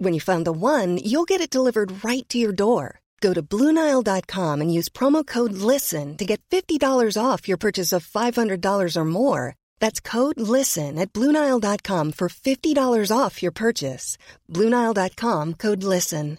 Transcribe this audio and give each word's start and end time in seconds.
When 0.00 0.14
you 0.14 0.20
find 0.20 0.44
the 0.44 0.52
one, 0.52 0.98
you'll 0.98 1.24
get 1.24 1.40
it 1.40 1.50
delivered 1.50 2.04
right 2.04 2.26
to 2.28 2.38
your 2.38 2.52
door. 2.52 3.00
Go 3.20 3.34
to 3.34 3.42
Bluenile.com 3.42 4.60
and 4.60 4.72
use 4.72 4.88
promo 4.88 5.26
code 5.26 5.52
LISTEN 5.52 6.16
to 6.18 6.24
get 6.24 6.40
$50 6.50 6.80
off 7.20 7.48
your 7.48 7.56
purchase 7.56 7.92
of 7.92 8.06
$500 8.06 8.96
or 8.96 9.04
more. 9.04 9.56
That's 9.80 9.98
code 10.00 10.38
LISTEN 10.38 10.98
at 10.98 11.12
Bluenile.com 11.12 12.12
for 12.12 12.28
$50 12.28 13.10
off 13.10 13.42
your 13.42 13.52
purchase. 13.52 14.16
Bluenile.com 14.48 15.54
code 15.54 15.82
LISTEN. 15.82 16.38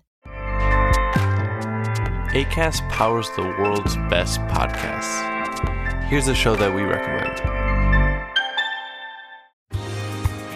ACAST 2.30 2.88
powers 2.90 3.30
the 3.32 3.44
world's 3.44 3.98
best 4.08 4.40
podcasts. 4.42 6.06
Here's 6.06 6.28
a 6.28 6.36
show 6.36 6.56
that 6.56 6.74
we 6.74 6.84
recommend. 6.84 7.49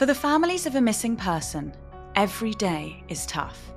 For 0.00 0.06
the 0.06 0.14
families 0.14 0.64
of 0.64 0.76
a 0.76 0.80
missing 0.80 1.14
person, 1.14 1.74
every 2.14 2.54
day 2.54 3.04
is 3.08 3.26
tough. 3.26 3.70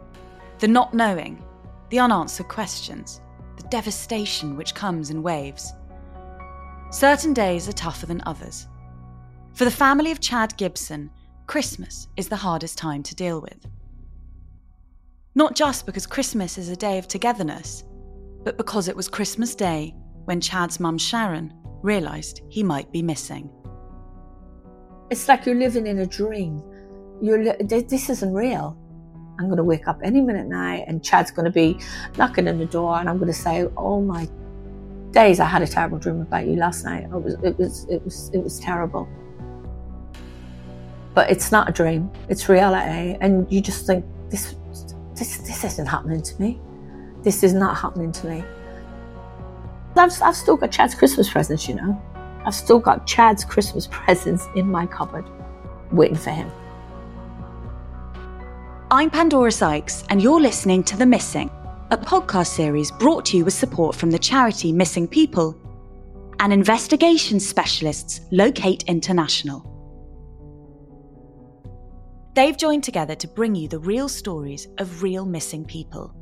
The 0.60 0.70
not 0.70 0.94
knowing, 0.94 1.44
the 1.90 2.00
unanswered 2.00 2.48
questions, 2.48 3.20
the 3.58 3.68
devastation 3.68 4.56
which 4.56 4.74
comes 4.74 5.10
in 5.10 5.22
waves. 5.22 5.74
Certain 6.92 7.34
days 7.34 7.68
are 7.68 7.74
tougher 7.74 8.06
than 8.06 8.24
others. 8.26 8.70
For 9.54 9.66
the 9.66 9.70
family 9.70 10.12
of 10.12 10.22
Chad 10.22 10.56
Gibson, 10.56 11.12
Christmas 11.46 12.08
is 12.16 12.30
the 12.30 12.38
hardest 12.38 12.78
time 12.78 13.04
to 13.04 13.16
deal 13.16 13.42
with. 13.42 13.68
Not 15.36 15.58
just 15.58 15.86
because 15.86 16.08
Christmas 16.08 16.58
is 16.58 16.70
a 16.70 16.78
day 16.78 17.00
of 17.00 17.10
togetherness, 17.10 17.84
but 18.46 18.56
because 18.56 18.88
it 18.88 18.96
was 18.96 19.10
Christmas 19.10 19.56
Day 19.56 19.94
when 20.24 20.40
Chad's 20.40 20.80
mum 20.80 20.98
Sharon 20.98 21.54
realised 21.82 22.44
he 22.48 22.64
might 22.64 22.90
be 22.94 23.02
missing. 23.02 23.50
It's 25.14 25.28
like 25.28 25.46
you're 25.46 25.54
living 25.54 25.86
in 25.86 26.00
a 26.00 26.08
dream. 26.08 26.64
You're 27.22 27.54
this 27.62 28.10
isn't 28.10 28.34
real. 28.34 28.76
I'm 29.38 29.46
going 29.46 29.58
to 29.58 29.64
wake 29.64 29.88
up 29.88 30.00
any 30.02 30.22
minute 30.22 30.48
now, 30.48 30.74
and 30.88 31.04
Chad's 31.04 31.30
going 31.30 31.46
to 31.46 31.52
be 31.52 31.78
knocking 32.18 32.48
on 32.48 32.58
the 32.58 32.66
door, 32.66 32.98
and 32.98 33.08
I'm 33.08 33.20
going 33.20 33.32
to 33.32 33.42
say, 33.48 33.68
"Oh 33.78 34.02
my 34.02 34.28
days! 35.12 35.40
I 35.40 35.46
had 35.46 35.62
a 35.62 35.68
terrible 35.68 36.00
dream 36.00 36.22
about 36.22 36.48
you 36.48 36.56
last 36.56 36.84
night. 36.84 37.04
It 37.04 37.12
was, 37.12 37.36
it 37.44 37.60
was, 37.60 37.86
it 37.92 38.04
was, 38.04 38.32
it 38.34 38.44
was 38.44 38.60
terrible." 38.60 39.08
But 41.14 41.30
it's 41.30 41.52
not 41.52 41.70
a 41.70 41.72
dream; 41.72 42.10
it's 42.28 42.50
reality, 42.50 43.12
eh? 43.12 43.18
and 43.22 43.46
you 43.54 43.62
just 43.62 43.86
think, 43.86 44.04
"This, 44.32 44.56
this, 45.14 45.38
this 45.38 45.64
isn't 45.64 45.86
happening 45.86 46.24
to 46.24 46.42
me. 46.42 46.60
This 47.22 47.44
is 47.44 47.54
not 47.54 47.78
happening 47.78 48.12
to 48.14 48.28
me." 48.28 48.44
I've, 49.96 50.12
I've 50.24 50.36
still 50.36 50.58
got 50.58 50.72
Chad's 50.72 50.96
Christmas 50.96 51.30
presents, 51.30 51.70
you 51.70 51.76
know. 51.76 52.02
I've 52.46 52.56
still 52.56 52.80
got 52.80 53.08
Chad's 53.08 53.46
Christmas 53.46 53.88
presents 53.90 54.48
in 54.56 54.70
my 54.70 54.86
cupboard, 54.86 55.26
waiting 55.92 56.18
for 56.18 56.32
him. 56.32 56.52
I'm 58.92 59.10
Pandora 59.10 59.52
Sykes, 59.52 60.04
and 60.10 60.22
you're 60.22 60.42
listening 60.42 60.84
to 60.84 60.98
The 60.98 61.06
Missing, 61.06 61.50
a 61.90 61.98
podcast 61.98 62.48
series 62.48 62.92
brought 62.92 63.26
to 63.28 63.38
you 63.38 63.46
with 63.46 63.54
support 63.54 63.96
from 63.96 64.12
the 64.12 64.20
charity 64.20 64.74
Missing 64.74 65.08
People 65.08 65.58
and 66.40 66.52
investigation 66.52 67.40
specialists 67.40 68.22
Locate 68.32 68.84
International. 68.84 69.70
They've 72.36 72.58
joined 72.58 72.84
together 72.84 73.16
to 73.16 73.28
bring 73.28 73.56
you 73.56 73.70
the 73.70 73.80
real 73.80 74.10
stories 74.10 74.68
of 74.80 75.02
real 75.02 75.26
missing 75.26 75.64
people, 75.64 76.14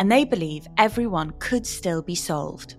and 0.00 0.10
they 0.10 0.24
believe 0.24 0.66
everyone 0.78 1.32
could 1.38 1.66
still 1.66 2.02
be 2.02 2.16
solved. 2.16 2.76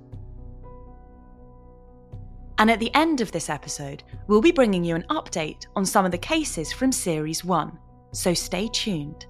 And 2.61 2.69
at 2.69 2.79
the 2.79 2.93
end 2.93 3.21
of 3.21 3.31
this 3.31 3.49
episode, 3.49 4.03
we'll 4.27 4.39
be 4.39 4.51
bringing 4.51 4.83
you 4.83 4.93
an 4.93 5.05
update 5.09 5.65
on 5.75 5.83
some 5.83 6.05
of 6.05 6.11
the 6.11 6.17
cases 6.19 6.71
from 6.71 6.91
Series 6.91 7.43
1, 7.43 7.75
so 8.11 8.35
stay 8.35 8.67
tuned. 8.67 9.25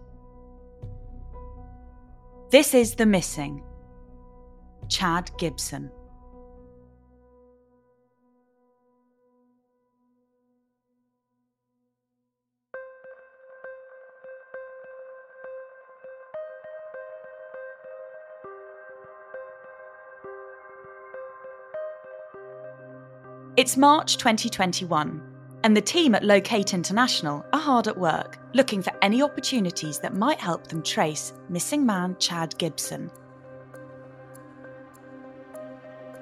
This 2.50 2.74
is 2.74 2.94
The 2.94 3.06
Missing. 3.06 3.64
Chad 4.90 5.31
Gibson. 5.38 5.90
It's 23.61 23.77
March 23.77 24.17
2021, 24.17 25.22
and 25.63 25.77
the 25.77 25.81
team 25.81 26.16
at 26.16 26.23
Locate 26.23 26.73
International 26.73 27.45
are 27.53 27.59
hard 27.59 27.88
at 27.88 27.95
work 27.95 28.39
looking 28.55 28.81
for 28.81 28.91
any 29.03 29.22
opportunities 29.22 29.99
that 29.99 30.16
might 30.16 30.39
help 30.39 30.66
them 30.66 30.81
trace 30.81 31.33
missing 31.47 31.85
man 31.85 32.16
Chad 32.17 32.57
Gibson. 32.57 33.11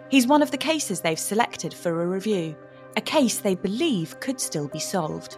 He's 0.10 0.28
one 0.28 0.42
of 0.42 0.52
the 0.52 0.58
cases 0.58 1.00
they've 1.00 1.18
selected 1.18 1.74
for 1.74 2.02
a 2.02 2.08
review, 2.08 2.58
a 2.98 3.02
case 3.02 3.40
they 3.40 3.56
believe 3.56 4.20
could 4.20 4.42
still 4.42 4.68
be 4.68 4.80
solved. 4.82 5.38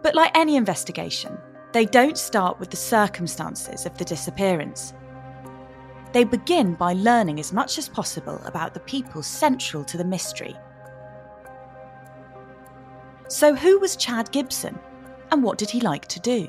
But 0.00 0.14
like 0.14 0.34
any 0.34 0.56
investigation, 0.56 1.36
they 1.74 1.84
don't 1.84 2.16
start 2.16 2.58
with 2.58 2.70
the 2.70 2.78
circumstances 2.78 3.84
of 3.84 3.98
the 3.98 4.06
disappearance. 4.06 4.94
They 6.12 6.24
begin 6.24 6.74
by 6.74 6.92
learning 6.92 7.40
as 7.40 7.52
much 7.52 7.78
as 7.78 7.88
possible 7.88 8.40
about 8.44 8.74
the 8.74 8.80
people 8.80 9.22
central 9.22 9.82
to 9.84 9.96
the 9.96 10.04
mystery. 10.04 10.54
So, 13.28 13.54
who 13.54 13.78
was 13.78 13.96
Chad 13.96 14.30
Gibson 14.30 14.78
and 15.30 15.42
what 15.42 15.56
did 15.56 15.70
he 15.70 15.80
like 15.80 16.06
to 16.08 16.20
do? 16.20 16.48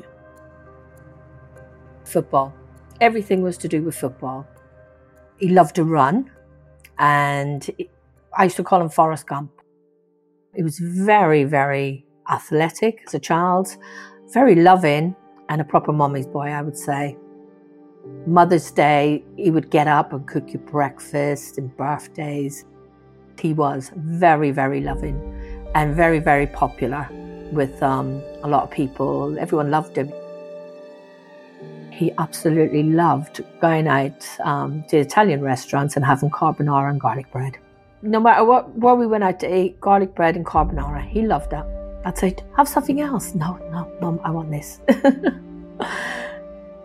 Football. 2.04 2.54
Everything 3.00 3.42
was 3.42 3.57
to 3.60 3.69
do 3.69 3.81
with 3.81 3.95
football. 3.95 4.45
He 5.38 5.48
loved 5.48 5.75
to 5.75 5.86
run, 5.86 6.30
and 7.00 7.69
I 8.38 8.44
used 8.44 8.57
to 8.57 8.63
call 8.63 8.81
him 8.81 8.89
Forrest 8.89 9.27
Gump. 9.27 9.51
He 10.54 10.62
was 10.62 10.77
very, 10.80 11.45
very 11.45 12.06
athletic 12.30 13.01
as 13.07 13.13
a 13.13 13.19
child, 13.19 13.75
very 14.33 14.56
loving, 14.56 15.15
and 15.50 15.62
a 15.62 15.63
proper 15.63 15.94
mommy's 15.94 16.27
boy, 16.27 16.48
I 16.48 16.62
would 16.62 16.77
say. 16.77 17.18
Mother's 18.25 18.69
Day, 18.71 19.23
he 19.38 19.51
would 19.51 19.69
get 19.69 19.88
up 19.88 20.13
and 20.13 20.25
cook 20.27 20.51
you 20.51 20.59
breakfast 20.59 21.57
and 21.57 21.75
birthdays. 21.77 22.65
He 23.39 23.53
was 23.53 23.91
very, 23.95 24.51
very 24.51 24.81
loving 24.81 25.17
and 25.75 25.95
very, 25.95 26.19
very 26.19 26.47
popular 26.47 27.07
with 27.51 27.81
um, 27.81 28.21
a 28.44 28.47
lot 28.47 28.63
of 28.63 28.71
people. 28.71 29.38
Everyone 29.39 29.71
loved 29.71 29.97
him. 29.97 30.11
He 31.91 32.11
absolutely 32.17 32.83
loved 32.83 33.41
going 33.61 33.88
out 33.88 34.27
um, 34.41 34.83
to 34.89 34.97
Italian 34.97 35.41
restaurants 35.41 35.95
and 35.95 36.03
having 36.03 36.29
carbonara 36.29 36.89
and 36.89 37.00
garlic 37.00 37.31
bread. 37.31 37.57
No 38.01 38.19
matter 38.19 38.44
what, 38.44 38.75
where 38.75 38.95
we 38.95 39.07
went 39.07 39.23
out 39.23 39.39
to 39.41 39.55
eat, 39.55 39.79
garlic 39.79 40.13
bread 40.15 40.35
and 40.35 40.45
carbonara, 40.45 41.07
he 41.07 41.21
loved 41.21 41.51
that. 41.51 41.65
I'd 42.03 42.17
say, 42.17 42.35
have 42.57 42.67
something 42.67 43.00
else. 43.00 43.33
No, 43.33 43.57
no, 43.71 43.89
mum, 44.01 44.19
I 44.23 44.31
want 44.31 44.51
this. 44.51 44.81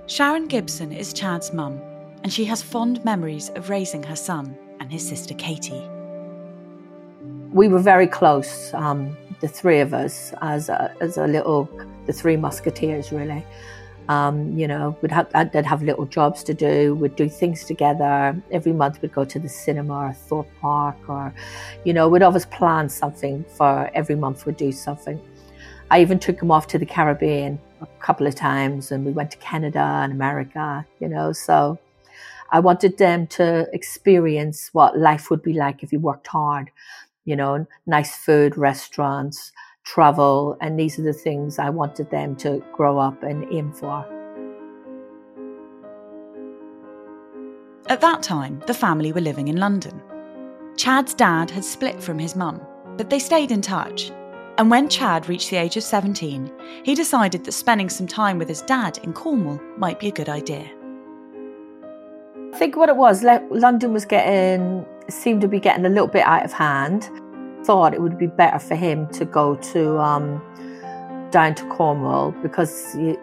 Sharon 0.08 0.46
Gibson 0.46 0.90
is 0.90 1.12
Chad's 1.12 1.52
mum, 1.52 1.78
and 2.22 2.32
she 2.32 2.46
has 2.46 2.62
fond 2.62 3.04
memories 3.04 3.50
of 3.50 3.68
raising 3.68 4.02
her 4.04 4.16
son 4.16 4.56
and 4.80 4.90
his 4.90 5.06
sister 5.06 5.34
Katie. 5.34 5.86
We 7.52 7.68
were 7.68 7.78
very 7.78 8.06
close, 8.06 8.72
um, 8.72 9.14
the 9.40 9.48
three 9.48 9.80
of 9.80 9.92
us, 9.92 10.32
as 10.40 10.70
a, 10.70 10.94
as 11.02 11.18
a 11.18 11.26
little, 11.26 11.68
the 12.06 12.14
three 12.14 12.38
musketeers, 12.38 13.12
really. 13.12 13.44
Um, 14.08 14.56
you 14.56 14.66
know, 14.66 14.96
we'd 15.02 15.12
have, 15.12 15.30
they'd 15.52 15.66
have 15.66 15.82
little 15.82 16.06
jobs 16.06 16.42
to 16.44 16.54
do, 16.54 16.94
we'd 16.94 17.14
do 17.14 17.28
things 17.28 17.64
together. 17.64 18.34
Every 18.50 18.72
month 18.72 19.02
we'd 19.02 19.12
go 19.12 19.26
to 19.26 19.38
the 19.38 19.50
cinema 19.50 20.06
or 20.06 20.12
Thorpe 20.14 20.48
Park, 20.62 20.96
or, 21.06 21.34
you 21.84 21.92
know, 21.92 22.08
we'd 22.08 22.22
always 22.22 22.46
plan 22.46 22.88
something 22.88 23.44
for 23.58 23.90
every 23.92 24.14
month 24.14 24.46
we'd 24.46 24.56
do 24.56 24.72
something. 24.72 25.20
I 25.90 26.00
even 26.00 26.18
took 26.18 26.40
him 26.40 26.50
off 26.50 26.66
to 26.68 26.78
the 26.78 26.86
Caribbean 26.86 27.58
a 27.80 27.86
couple 28.00 28.26
of 28.26 28.34
times, 28.34 28.92
and 28.92 29.04
we 29.04 29.12
went 29.12 29.30
to 29.32 29.38
Canada 29.38 29.78
and 29.78 30.12
America, 30.12 30.86
you 31.00 31.08
know, 31.08 31.32
so 31.32 31.78
I 32.50 32.60
wanted 32.60 32.98
them 32.98 33.26
to 33.28 33.68
experience 33.72 34.70
what 34.72 34.98
life 34.98 35.30
would 35.30 35.42
be 35.42 35.52
like 35.52 35.82
if 35.82 35.92
you 35.92 36.00
worked 36.00 36.26
hard, 36.26 36.70
you 37.24 37.36
know, 37.36 37.66
nice 37.86 38.16
food, 38.16 38.56
restaurants, 38.56 39.52
travel, 39.84 40.56
and 40.60 40.78
these 40.78 40.98
are 40.98 41.02
the 41.02 41.12
things 41.12 41.58
I 41.58 41.70
wanted 41.70 42.10
them 42.10 42.36
to 42.36 42.62
grow 42.72 42.98
up 42.98 43.22
and 43.22 43.44
aim 43.52 43.72
for. 43.72 44.06
At 47.88 48.02
that 48.02 48.22
time, 48.22 48.62
the 48.66 48.74
family 48.74 49.12
were 49.12 49.20
living 49.20 49.48
in 49.48 49.56
London. 49.56 50.02
Chad's 50.76 51.14
dad 51.14 51.50
had 51.50 51.64
split 51.64 52.02
from 52.02 52.18
his 52.18 52.36
mum, 52.36 52.60
but 52.96 53.08
they 53.10 53.18
stayed 53.18 53.50
in 53.50 53.62
touch. 53.62 54.12
And 54.58 54.70
when 54.70 54.88
Chad 54.88 55.28
reached 55.28 55.50
the 55.50 55.56
age 55.56 55.76
of 55.76 55.84
17, 55.84 56.52
he 56.84 56.96
decided 56.96 57.44
that 57.44 57.52
spending 57.52 57.88
some 57.88 58.08
time 58.08 58.38
with 58.38 58.48
his 58.48 58.60
dad 58.62 58.98
in 59.04 59.12
Cornwall 59.12 59.60
might 59.76 60.00
be 60.00 60.08
a 60.08 60.12
good 60.12 60.28
idea. 60.28 60.68
I 62.52 62.58
think 62.58 62.76
what 62.76 62.88
it 62.88 62.96
was, 62.96 63.22
London 63.22 63.92
was 63.92 64.04
getting, 64.04 64.84
seemed 65.08 65.42
to 65.42 65.48
be 65.48 65.60
getting 65.60 65.86
a 65.86 65.88
little 65.88 66.08
bit 66.08 66.26
out 66.26 66.44
of 66.44 66.52
hand 66.52 67.08
thought 67.64 67.92
it 67.92 68.00
would 68.00 68.18
be 68.18 68.26
better 68.26 68.58
for 68.58 68.74
him 68.74 69.06
to 69.08 69.24
go 69.24 69.56
to 69.56 69.98
um, 69.98 70.42
down 71.30 71.54
to 71.54 71.64
Cornwall 71.68 72.32
because 72.42 72.94
he, 72.94 73.16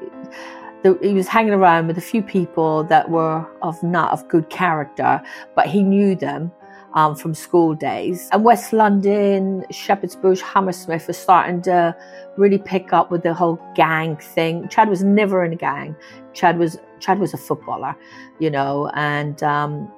he 1.02 1.14
was 1.14 1.28
hanging 1.28 1.54
around 1.54 1.88
with 1.88 1.98
a 1.98 2.02
few 2.02 2.22
people 2.22 2.84
that 2.86 3.10
were 3.10 3.46
of 3.62 3.82
not 3.82 4.12
of 4.12 4.28
good 4.28 4.50
character, 4.50 5.22
but 5.56 5.68
he 5.68 5.84
knew 5.84 6.16
them. 6.16 6.52
Um, 6.96 7.14
from 7.14 7.34
school 7.34 7.76
days. 7.76 8.30
And 8.32 8.46
West 8.46 8.72
London, 8.72 9.66
Shepherd's 9.70 10.16
Bush, 10.16 10.40
Hammersmith 10.40 11.08
was 11.08 11.18
starting 11.18 11.62
to 11.64 11.94
really 12.38 12.58
pick 12.58 12.94
up 12.94 13.12
with 13.12 13.22
the 13.24 13.34
whole 13.34 13.60
gang 13.76 14.16
thing. 14.16 14.70
Chad 14.70 14.88
was 14.88 15.04
never 15.04 15.44
in 15.44 15.52
a 15.52 15.58
gang. 15.58 15.94
Chad 16.34 16.58
was 16.58 16.78
Chad 17.02 17.20
was 17.20 17.34
a 17.34 17.38
footballer, 17.38 17.98
you 18.40 18.50
know, 18.50 18.90
and 18.94 19.44
um, 19.44 19.92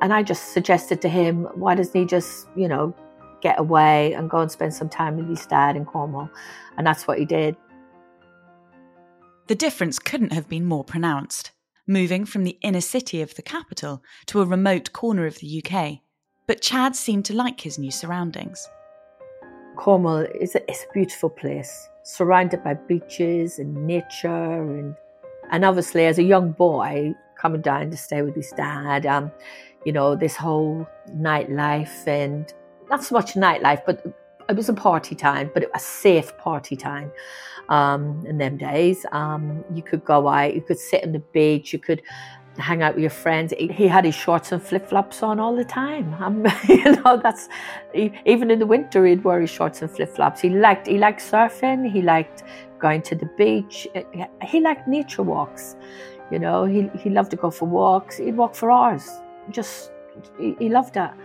and 0.00 0.12
I 0.12 0.22
just 0.22 0.52
suggested 0.52 1.02
to 1.02 1.08
him, 1.08 1.48
why 1.54 1.74
doesn't 1.74 1.98
he 1.98 2.06
just, 2.06 2.46
you 2.54 2.68
know, 2.68 2.94
get 3.44 3.60
away 3.60 4.14
and 4.14 4.30
go 4.30 4.38
and 4.38 4.50
spend 4.50 4.74
some 4.74 4.88
time 4.88 5.16
with 5.16 5.28
his 5.28 5.46
dad 5.46 5.76
in 5.76 5.84
Cornwall. 5.84 6.30
And 6.76 6.86
that's 6.86 7.06
what 7.06 7.18
he 7.18 7.26
did. 7.26 7.56
The 9.46 9.54
difference 9.54 9.98
couldn't 9.98 10.32
have 10.32 10.48
been 10.48 10.64
more 10.64 10.82
pronounced, 10.82 11.52
moving 11.86 12.24
from 12.24 12.44
the 12.44 12.58
inner 12.62 12.80
city 12.80 13.20
of 13.20 13.34
the 13.34 13.42
capital 13.42 14.02
to 14.26 14.40
a 14.40 14.46
remote 14.46 14.94
corner 14.94 15.26
of 15.26 15.38
the 15.38 15.62
UK. 15.62 16.00
But 16.46 16.60
Chad 16.60 16.94
seemed 16.94 17.24
to 17.26 17.34
like 17.34 17.60
his 17.60 17.78
new 17.78 17.90
surroundings. 17.90 18.68
Cornwall 19.76 20.26
is 20.40 20.54
a, 20.54 20.70
it's 20.70 20.84
a 20.84 20.92
beautiful 20.92 21.30
place, 21.30 21.88
surrounded 22.02 22.62
by 22.62 22.74
beaches 22.74 23.58
and 23.58 23.86
nature. 23.86 24.28
And, 24.28 24.94
and 25.50 25.64
obviously, 25.64 26.04
as 26.04 26.18
a 26.18 26.22
young 26.22 26.52
boy 26.52 27.14
coming 27.40 27.62
down 27.62 27.90
to 27.90 27.96
stay 27.96 28.22
with 28.22 28.34
his 28.34 28.52
dad, 28.56 29.06
um, 29.06 29.32
you 29.86 29.92
know, 29.92 30.14
this 30.14 30.36
whole 30.36 30.86
nightlife 31.16 32.06
and 32.06 32.52
not 32.90 33.02
so 33.02 33.14
much 33.14 33.34
nightlife, 33.34 33.82
but 33.86 34.04
it 34.48 34.56
was 34.56 34.68
a 34.68 34.74
party 34.74 35.14
time, 35.14 35.50
but 35.54 35.62
it 35.62 35.70
was 35.72 35.82
a 35.82 35.84
safe 35.84 36.36
party 36.36 36.76
time 36.76 37.10
um, 37.70 38.22
in 38.26 38.36
them 38.36 38.58
days. 38.58 39.06
Um, 39.12 39.64
you 39.72 39.82
could 39.82 40.04
go 40.04 40.28
out, 40.28 40.54
you 40.54 40.60
could 40.60 40.78
sit 40.78 41.04
on 41.04 41.12
the 41.12 41.20
beach, 41.32 41.72
you 41.72 41.78
could 41.78 42.02
hang 42.58 42.82
out 42.82 42.94
with 42.94 43.02
your 43.02 43.10
friends. 43.10 43.52
He 43.58 43.86
had 43.86 44.04
his 44.04 44.14
shorts 44.14 44.52
and 44.52 44.62
flip 44.62 44.86
flops 44.86 45.22
on 45.22 45.40
all 45.40 45.54
the 45.56 45.64
time. 45.64 46.14
You 46.68 46.92
know, 46.96 47.16
that's 47.22 47.48
even 47.94 48.50
in 48.50 48.58
the 48.58 48.66
winter 48.66 49.06
he'd 49.06 49.24
wear 49.24 49.40
his 49.40 49.50
shorts 49.50 49.82
and 49.82 49.90
flip 49.90 50.14
flops. 50.14 50.40
He 50.40 50.50
liked 50.50 50.86
he 50.86 50.98
liked 50.98 51.20
surfing. 51.20 51.90
He 51.90 52.02
liked 52.02 52.42
going 52.78 53.02
to 53.02 53.14
the 53.14 53.26
beach. 53.38 53.88
Uh, 53.94 54.02
he 54.42 54.60
liked 54.60 54.86
nature 54.88 55.22
walks. 55.22 55.76
You 56.30 56.38
know, 56.38 56.64
he 56.64 56.90
he 56.98 57.10
loved 57.10 57.30
to 57.32 57.36
go 57.36 57.50
for 57.50 57.66
walks. 57.66 58.18
He'd 58.18 58.36
walk 58.36 58.54
for 58.54 58.70
hours. 58.70 59.08
Just 59.50 59.90
he, 60.38 60.56
he 60.58 60.68
loved 60.68 60.94
that. 60.94 61.16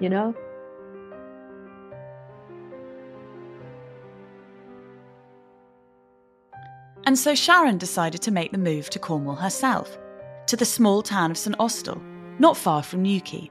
You 0.00 0.08
know. 0.08 0.34
And 7.06 7.18
so 7.18 7.34
Sharon 7.34 7.76
decided 7.76 8.22
to 8.22 8.30
make 8.30 8.50
the 8.50 8.58
move 8.58 8.88
to 8.90 8.98
Cornwall 8.98 9.36
herself, 9.36 9.98
to 10.46 10.56
the 10.56 10.64
small 10.64 11.02
town 11.02 11.30
of 11.30 11.38
St 11.38 11.56
Austell, 11.58 12.02
not 12.38 12.56
far 12.56 12.82
from 12.82 13.02
Newquay. 13.02 13.50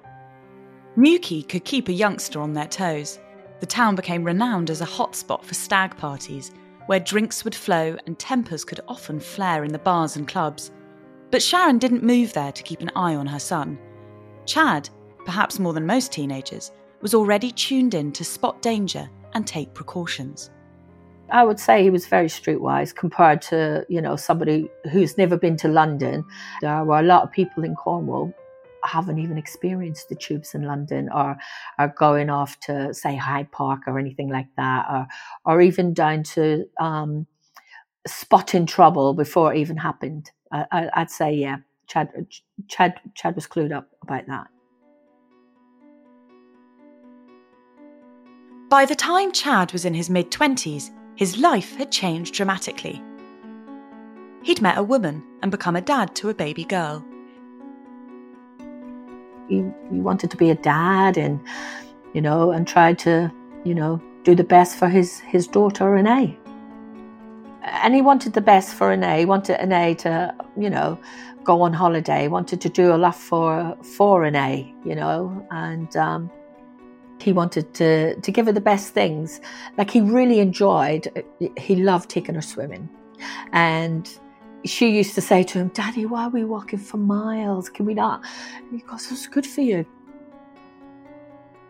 Newquay 0.96 1.42
could 1.42 1.66
keep 1.66 1.90
a 1.90 1.94
youngster 1.94 2.40
on 2.40 2.54
their 2.54 2.68
toes. 2.68 3.20
The 3.60 3.66
town 3.66 3.96
became 3.96 4.24
renowned 4.24 4.70
as 4.70 4.82
a 4.82 4.86
hotspot 4.86 5.44
for 5.44 5.54
stag 5.54 5.98
parties, 5.98 6.52
where 6.86 7.00
drinks 7.00 7.44
would 7.44 7.56
flow 7.56 7.98
and 8.06 8.20
tempers 8.20 8.66
could 8.66 8.82
often 8.88 9.20
flare 9.20 9.64
in 9.64 9.72
the 9.72 9.80
bars 9.80 10.16
and 10.16 10.28
clubs. 10.28 10.72
But 11.32 11.42
Sharon 11.42 11.80
didn't 11.80 12.04
move 12.04 12.34
there 12.34 12.52
to 12.52 12.64
keep 12.64 12.82
an 12.82 12.92
eye 12.96 13.16
on 13.16 13.26
her 13.26 13.40
son. 13.40 13.80
Chad, 14.46 14.90
perhaps 15.26 15.60
more 15.60 15.74
than 15.74 15.86
most 15.86 16.12
teenagers, 16.12 16.72
was 17.02 17.14
already 17.14 17.52
tuned 17.52 17.94
in 17.94 18.12
to 18.12 18.24
spot 18.24 18.62
danger 18.62 19.10
and 19.34 19.48
take 19.48 19.74
precautions. 19.74 20.52
I 21.34 21.44
would 21.44 21.60
say 21.60 21.82
he 21.82 21.90
was 21.90 22.06
very 22.06 22.28
streetwise 22.28 22.96
compared 22.96 23.42
to, 23.44 23.86
you 23.90 24.00
know, 24.00 24.16
somebody 24.16 24.70
who's 24.92 25.18
never 25.18 25.36
been 25.36 25.58
to 25.58 25.68
London. 25.68 26.24
There 26.62 26.84
were 26.84 27.00
a 27.00 27.04
lot 27.04 27.24
of 27.24 27.32
people 27.32 27.64
in 27.64 27.74
Cornwall 27.74 28.32
haven't 28.84 29.18
even 29.18 29.38
experienced 29.38 30.10
the 30.10 30.16
tubes 30.16 30.54
in 30.54 30.62
London 30.62 31.10
or 31.12 31.36
are 31.80 31.88
going 31.98 32.30
off 32.30 32.60
to 32.60 32.94
say 32.94 33.16
Hyde 33.16 33.52
Park 33.52 33.82
or 33.88 33.98
anything 33.98 34.30
like 34.30 34.46
that, 34.58 34.86
or 34.88 35.08
or 35.44 35.62
even 35.62 35.96
down 35.96 36.22
to 36.36 36.66
um, 36.80 37.26
spotting 38.06 38.68
trouble 38.68 39.16
before 39.16 39.56
it 39.56 39.58
even 39.58 39.78
happened. 39.78 40.30
I, 40.52 40.92
would 40.96 41.10
say, 41.10 41.34
yeah, 41.34 41.58
Chad, 41.88 42.10
Chad, 42.68 42.94
Chad 43.16 43.34
was 43.34 43.48
clued 43.48 43.76
up 43.76 43.90
about 44.04 44.28
that. 44.28 44.48
By 48.70 48.86
the 48.86 48.94
time 48.94 49.32
Chad 49.32 49.74
was 49.74 49.84
in 49.84 49.96
his 49.96 50.12
mid 50.12 50.30
20s, 50.30 50.92
his 51.16 51.38
life 51.38 51.76
had 51.76 51.92
changed 51.92 52.34
dramatically. 52.34 53.02
He'd 54.44 54.62
met 54.62 54.78
a 54.78 54.84
woman 54.84 55.24
and 55.42 55.52
become 55.52 55.76
a 55.76 55.82
dad 55.82 56.16
to 56.16 56.30
a 56.30 56.34
baby 56.34 56.66
girl. 56.66 57.06
He, 59.48 59.64
he 59.92 60.00
wanted 60.00 60.32
to 60.32 60.38
be 60.38 60.50
a 60.50 60.56
dad 60.56 61.18
and, 61.18 61.40
you 62.14 62.22
know, 62.22 62.52
and 62.52 62.68
tried 62.68 63.00
to, 63.00 63.32
you 63.64 63.76
know, 63.76 64.02
do 64.24 64.36
the 64.36 64.44
best 64.44 64.78
for 64.78 64.90
his, 64.90 65.20
his 65.20 65.48
daughter, 65.48 65.90
Renee. 65.90 66.38
And 67.62 67.94
he 67.96 68.02
wanted 68.02 68.34
the 68.34 68.42
best 68.42 68.74
for 68.74 68.90
Renee. 68.90 69.20
He 69.20 69.26
wanted 69.26 69.58
Renee 69.60 69.96
to, 69.96 70.36
you 70.58 70.70
know, 70.70 71.00
go 71.44 71.62
on 71.62 71.74
holiday. 71.74 72.24
He 72.24 72.28
wanted 72.28 72.60
to 72.62 72.70
do 72.70 72.94
a 72.94 72.98
lot 72.98 73.16
for 73.16 73.78
for 73.84 74.22
Renee, 74.22 74.74
you 74.84 74.96
know, 74.96 75.46
and 75.52 75.96
um, 75.96 76.32
he 77.24 77.34
wanted 77.34 77.74
to, 77.76 78.16
to 78.20 78.32
give 78.32 78.46
her 78.46 78.52
the 78.52 78.62
best 78.62 78.94
things. 78.94 79.42
Like 79.78 79.90
he 79.90 80.02
really 80.02 80.40
enjoyed, 80.40 81.26
he 81.58 81.76
loved 81.78 82.10
taking 82.10 82.36
her 82.36 82.42
swimming. 82.42 82.90
And 83.52 84.10
she 84.66 84.90
used 84.90 85.16
to 85.16 85.22
say 85.22 85.44
to 85.44 85.60
him, 85.60 85.70
Daddy, 85.70 86.06
why 86.06 86.26
are 86.26 86.30
we 86.30 86.44
walking 86.44 86.80
for 86.80 86.98
miles? 86.98 87.70
Can 87.70 87.86
we 87.86 87.94
not? 87.94 88.24
And 88.58 88.80
he 88.80 88.86
goes, 88.86 89.12
It's 89.12 89.28
good 89.28 89.46
for 89.46 89.62
you. 89.62 89.86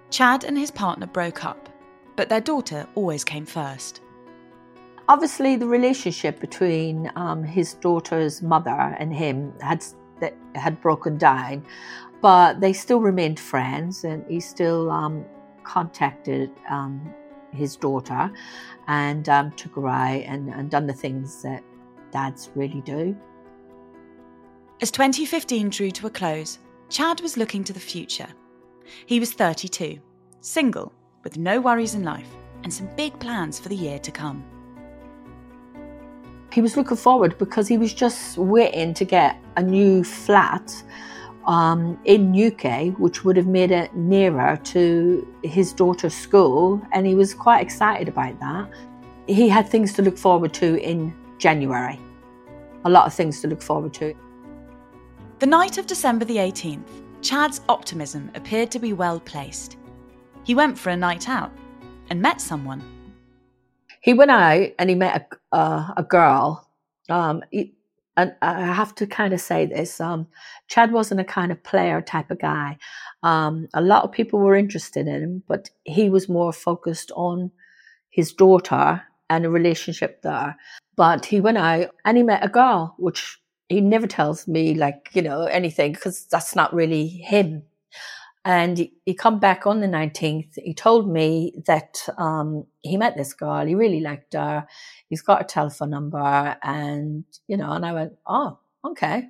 Chad 0.09 0.43
and 0.43 0.57
his 0.57 0.69
partner 0.69 1.07
broke 1.07 1.43
up, 1.43 1.69
but 2.15 2.29
their 2.29 2.41
daughter 2.41 2.87
always 2.95 3.23
came 3.23 3.45
first. 3.45 4.01
Obviously, 5.09 5.55
the 5.55 5.65
relationship 5.65 6.39
between 6.39 7.11
um, 7.15 7.43
his 7.43 7.73
daughter's 7.75 8.41
mother 8.41 8.95
and 8.99 9.13
him 9.13 9.53
had 9.59 9.83
had 10.55 10.79
broken 10.79 11.17
down, 11.17 11.65
but 12.21 12.61
they 12.61 12.71
still 12.71 13.01
remained 13.01 13.39
friends, 13.39 14.03
and 14.05 14.23
he 14.29 14.39
still 14.39 14.89
um, 14.89 15.25
contacted 15.63 16.51
um, 16.69 17.13
his 17.51 17.75
daughter 17.75 18.31
and 18.87 19.29
um, 19.29 19.51
took 19.51 19.75
her 19.75 19.87
out 19.87 20.23
and, 20.23 20.49
and 20.49 20.69
done 20.69 20.87
the 20.87 20.93
things 20.93 21.41
that 21.43 21.63
dads 22.11 22.51
really 22.55 22.81
do. 22.81 23.15
As 24.81 24.91
2015 24.91 25.69
drew 25.69 25.91
to 25.91 26.07
a 26.07 26.09
close, 26.09 26.59
Chad 26.89 27.21
was 27.21 27.37
looking 27.37 27.63
to 27.63 27.73
the 27.73 27.79
future. 27.79 28.27
He 29.05 29.19
was 29.19 29.33
32, 29.33 29.99
single, 30.41 30.91
with 31.23 31.37
no 31.37 31.61
worries 31.61 31.95
in 31.95 32.03
life, 32.03 32.27
and 32.63 32.73
some 32.73 32.89
big 32.95 33.17
plans 33.19 33.59
for 33.59 33.69
the 33.69 33.75
year 33.75 33.99
to 33.99 34.11
come. 34.11 34.43
He 36.51 36.61
was 36.61 36.77
looking 36.77 36.97
forward 36.97 37.37
because 37.37 37.67
he 37.67 37.77
was 37.77 37.93
just 37.93 38.37
waiting 38.37 38.93
to 38.93 39.05
get 39.05 39.37
a 39.57 39.63
new 39.63 40.03
flat 40.03 40.83
um, 41.45 41.99
in 42.05 42.33
UK, 42.33 42.97
which 42.99 43.23
would 43.23 43.37
have 43.37 43.47
made 43.47 43.71
it 43.71 43.95
nearer 43.95 44.57
to 44.63 45.27
his 45.43 45.73
daughter's 45.73 46.13
school, 46.13 46.81
and 46.91 47.05
he 47.05 47.15
was 47.15 47.33
quite 47.33 47.61
excited 47.61 48.07
about 48.07 48.39
that. 48.39 48.69
He 49.27 49.49
had 49.49 49.67
things 49.67 49.93
to 49.93 50.01
look 50.01 50.17
forward 50.17 50.53
to 50.55 50.81
in 50.81 51.13
January, 51.37 51.99
a 52.85 52.89
lot 52.89 53.05
of 53.05 53.13
things 53.13 53.41
to 53.41 53.47
look 53.47 53.61
forward 53.61 53.93
to. 53.95 54.13
The 55.39 55.45
night 55.45 55.77
of 55.77 55.87
December 55.87 56.25
the 56.25 56.37
18th, 56.37 57.03
Chad's 57.21 57.61
optimism 57.69 58.31
appeared 58.35 58.71
to 58.71 58.79
be 58.79 58.93
well 58.93 59.19
placed. 59.19 59.77
He 60.43 60.55
went 60.55 60.77
for 60.77 60.89
a 60.89 60.97
night 60.97 61.29
out 61.29 61.51
and 62.09 62.21
met 62.21 62.41
someone. 62.41 62.81
He 64.01 64.13
went 64.13 64.31
out 64.31 64.69
and 64.77 64.89
he 64.89 64.95
met 64.95 65.37
a, 65.51 65.55
uh, 65.55 65.93
a 65.97 66.03
girl. 66.03 66.69
Um, 67.09 67.43
he, 67.49 67.73
and 68.15 68.35
I 68.41 68.61
have 68.61 68.93
to 68.95 69.07
kind 69.07 69.33
of 69.33 69.41
say 69.41 69.65
this 69.65 69.99
um, 69.99 70.27
Chad 70.67 70.91
wasn't 70.91 71.21
a 71.21 71.25
kind 71.25 71.51
of 71.51 71.63
player 71.63 72.01
type 72.01 72.29
of 72.31 72.39
guy. 72.39 72.77
Um, 73.23 73.67
a 73.73 73.81
lot 73.81 74.03
of 74.03 74.11
people 74.11 74.39
were 74.39 74.55
interested 74.55 75.07
in 75.07 75.21
him, 75.21 75.43
but 75.47 75.69
he 75.83 76.09
was 76.09 76.29
more 76.29 76.53
focused 76.53 77.11
on 77.15 77.51
his 78.09 78.31
daughter 78.33 79.01
and 79.29 79.45
a 79.45 79.49
relationship 79.49 80.21
there. 80.21 80.55
But 80.95 81.25
he 81.25 81.41
went 81.41 81.57
out 81.57 81.89
and 82.05 82.17
he 82.17 82.23
met 82.23 82.45
a 82.45 82.49
girl, 82.49 82.95
which 82.99 83.39
he 83.69 83.81
never 83.81 84.07
tells 84.07 84.47
me 84.47 84.75
like 84.75 85.09
you 85.13 85.21
know 85.21 85.43
anything 85.45 85.93
because 85.93 86.25
that's 86.25 86.55
not 86.55 86.73
really 86.73 87.07
him 87.07 87.63
and 88.45 88.77
he, 88.77 88.93
he 89.05 89.13
come 89.13 89.39
back 89.39 89.65
on 89.65 89.79
the 89.79 89.87
19th 89.87 90.51
he 90.55 90.73
told 90.73 91.09
me 91.09 91.53
that 91.65 92.07
um, 92.17 92.65
he 92.81 92.97
met 92.97 93.15
this 93.15 93.33
girl 93.33 93.65
he 93.65 93.75
really 93.75 93.99
liked 93.99 94.33
her 94.33 94.65
he's 95.13 95.21
got 95.21 95.41
a 95.41 95.45
telephone 95.45 95.91
number 95.91 96.57
and 96.63 97.23
you 97.47 97.55
know 97.55 97.71
and 97.71 97.85
i 97.85 97.93
went 97.93 98.13
oh 98.25 98.57
okay 98.83 99.29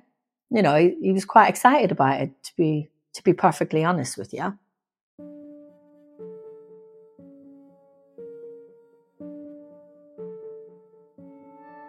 you 0.50 0.62
know 0.62 0.74
he, 0.76 0.96
he 1.02 1.12
was 1.12 1.26
quite 1.26 1.50
excited 1.50 1.92
about 1.92 2.22
it 2.22 2.30
to 2.42 2.52
be 2.56 2.88
to 3.12 3.22
be 3.22 3.34
perfectly 3.34 3.84
honest 3.84 4.16
with 4.16 4.32
you 4.32 4.58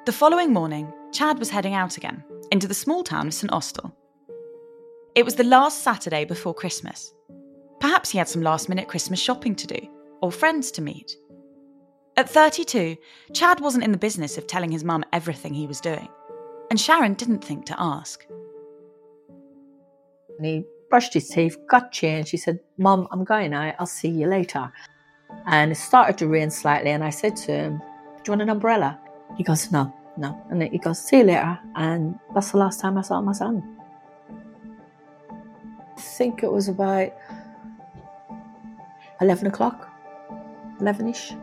The 0.06 0.12
following 0.12 0.54
morning, 0.54 0.94
Chad 1.14 1.40
was 1.40 1.50
heading 1.50 1.74
out 1.74 1.98
again 1.98 2.24
into 2.52 2.68
the 2.68 2.76
small 2.76 3.04
town 3.04 3.26
of 3.26 3.34
St 3.34 3.52
Austell. 3.52 3.92
It 5.16 5.26
was 5.26 5.34
the 5.34 5.44
last 5.44 5.82
Saturday 5.82 6.26
before 6.26 6.54
Christmas. 6.54 7.12
Perhaps 7.80 8.12
he 8.12 8.20
had 8.20 8.28
some 8.28 8.44
last 8.44 8.70
minute 8.70 8.88
Christmas 8.88 9.20
shopping 9.20 9.56
to 9.56 9.66
do, 9.66 9.80
or 10.22 10.32
friends 10.32 10.70
to 10.74 10.84
meet. 10.84 11.18
At 12.18 12.30
32, 12.30 12.96
Chad 13.34 13.60
wasn't 13.60 13.84
in 13.84 13.92
the 13.92 13.98
business 13.98 14.38
of 14.38 14.48
telling 14.48 14.72
his 14.72 14.84
mum 14.84 15.04
everything 15.12 15.54
he 15.54 15.68
was 15.68 15.82
doing, 15.82 16.08
and 16.70 16.80
Sharon 16.80 17.14
didn't 17.14 17.44
think 17.44 17.66
to 17.66 17.76
ask. 17.78 18.26
And 20.38 20.46
he 20.46 20.64
brushed 20.90 21.14
his 21.14 21.28
teeth, 21.28 21.58
got 21.68 21.92
changed. 21.92 22.32
He 22.32 22.38
said, 22.38 22.60
Mum, 22.78 23.08
I'm 23.12 23.24
going 23.24 23.54
out. 23.54 23.76
I'll 23.80 23.86
see 23.86 24.10
you 24.10 24.28
later. 24.28 24.72
And 25.48 25.72
it 25.72 25.76
started 25.76 26.18
to 26.20 26.28
rain 26.28 26.50
slightly, 26.50 26.92
and 26.92 27.04
I 27.04 27.10
said 27.10 27.36
to 27.38 27.52
him, 27.52 27.78
Do 27.78 28.24
you 28.28 28.32
want 28.32 28.42
an 28.44 28.50
umbrella? 28.50 29.00
He 29.38 29.44
goes, 29.44 29.72
No 29.72 29.94
no. 30.18 30.46
And 30.50 30.64
he 30.64 30.78
goes, 30.78 31.00
see 31.00 31.18
you 31.18 31.24
later. 31.24 31.60
And 31.76 32.20
that's 32.34 32.52
the 32.52 32.58
last 32.58 32.80
time 32.80 32.98
I 32.98 33.02
saw 33.02 33.22
my 33.22 33.34
son. 33.34 33.78
I 35.98 36.02
think 36.02 36.44
it 36.44 36.52
was 36.52 36.68
about 36.68 37.14
11 39.22 39.48
o'clock, 39.48 39.90
11 40.80 41.10
ish. 41.10 41.34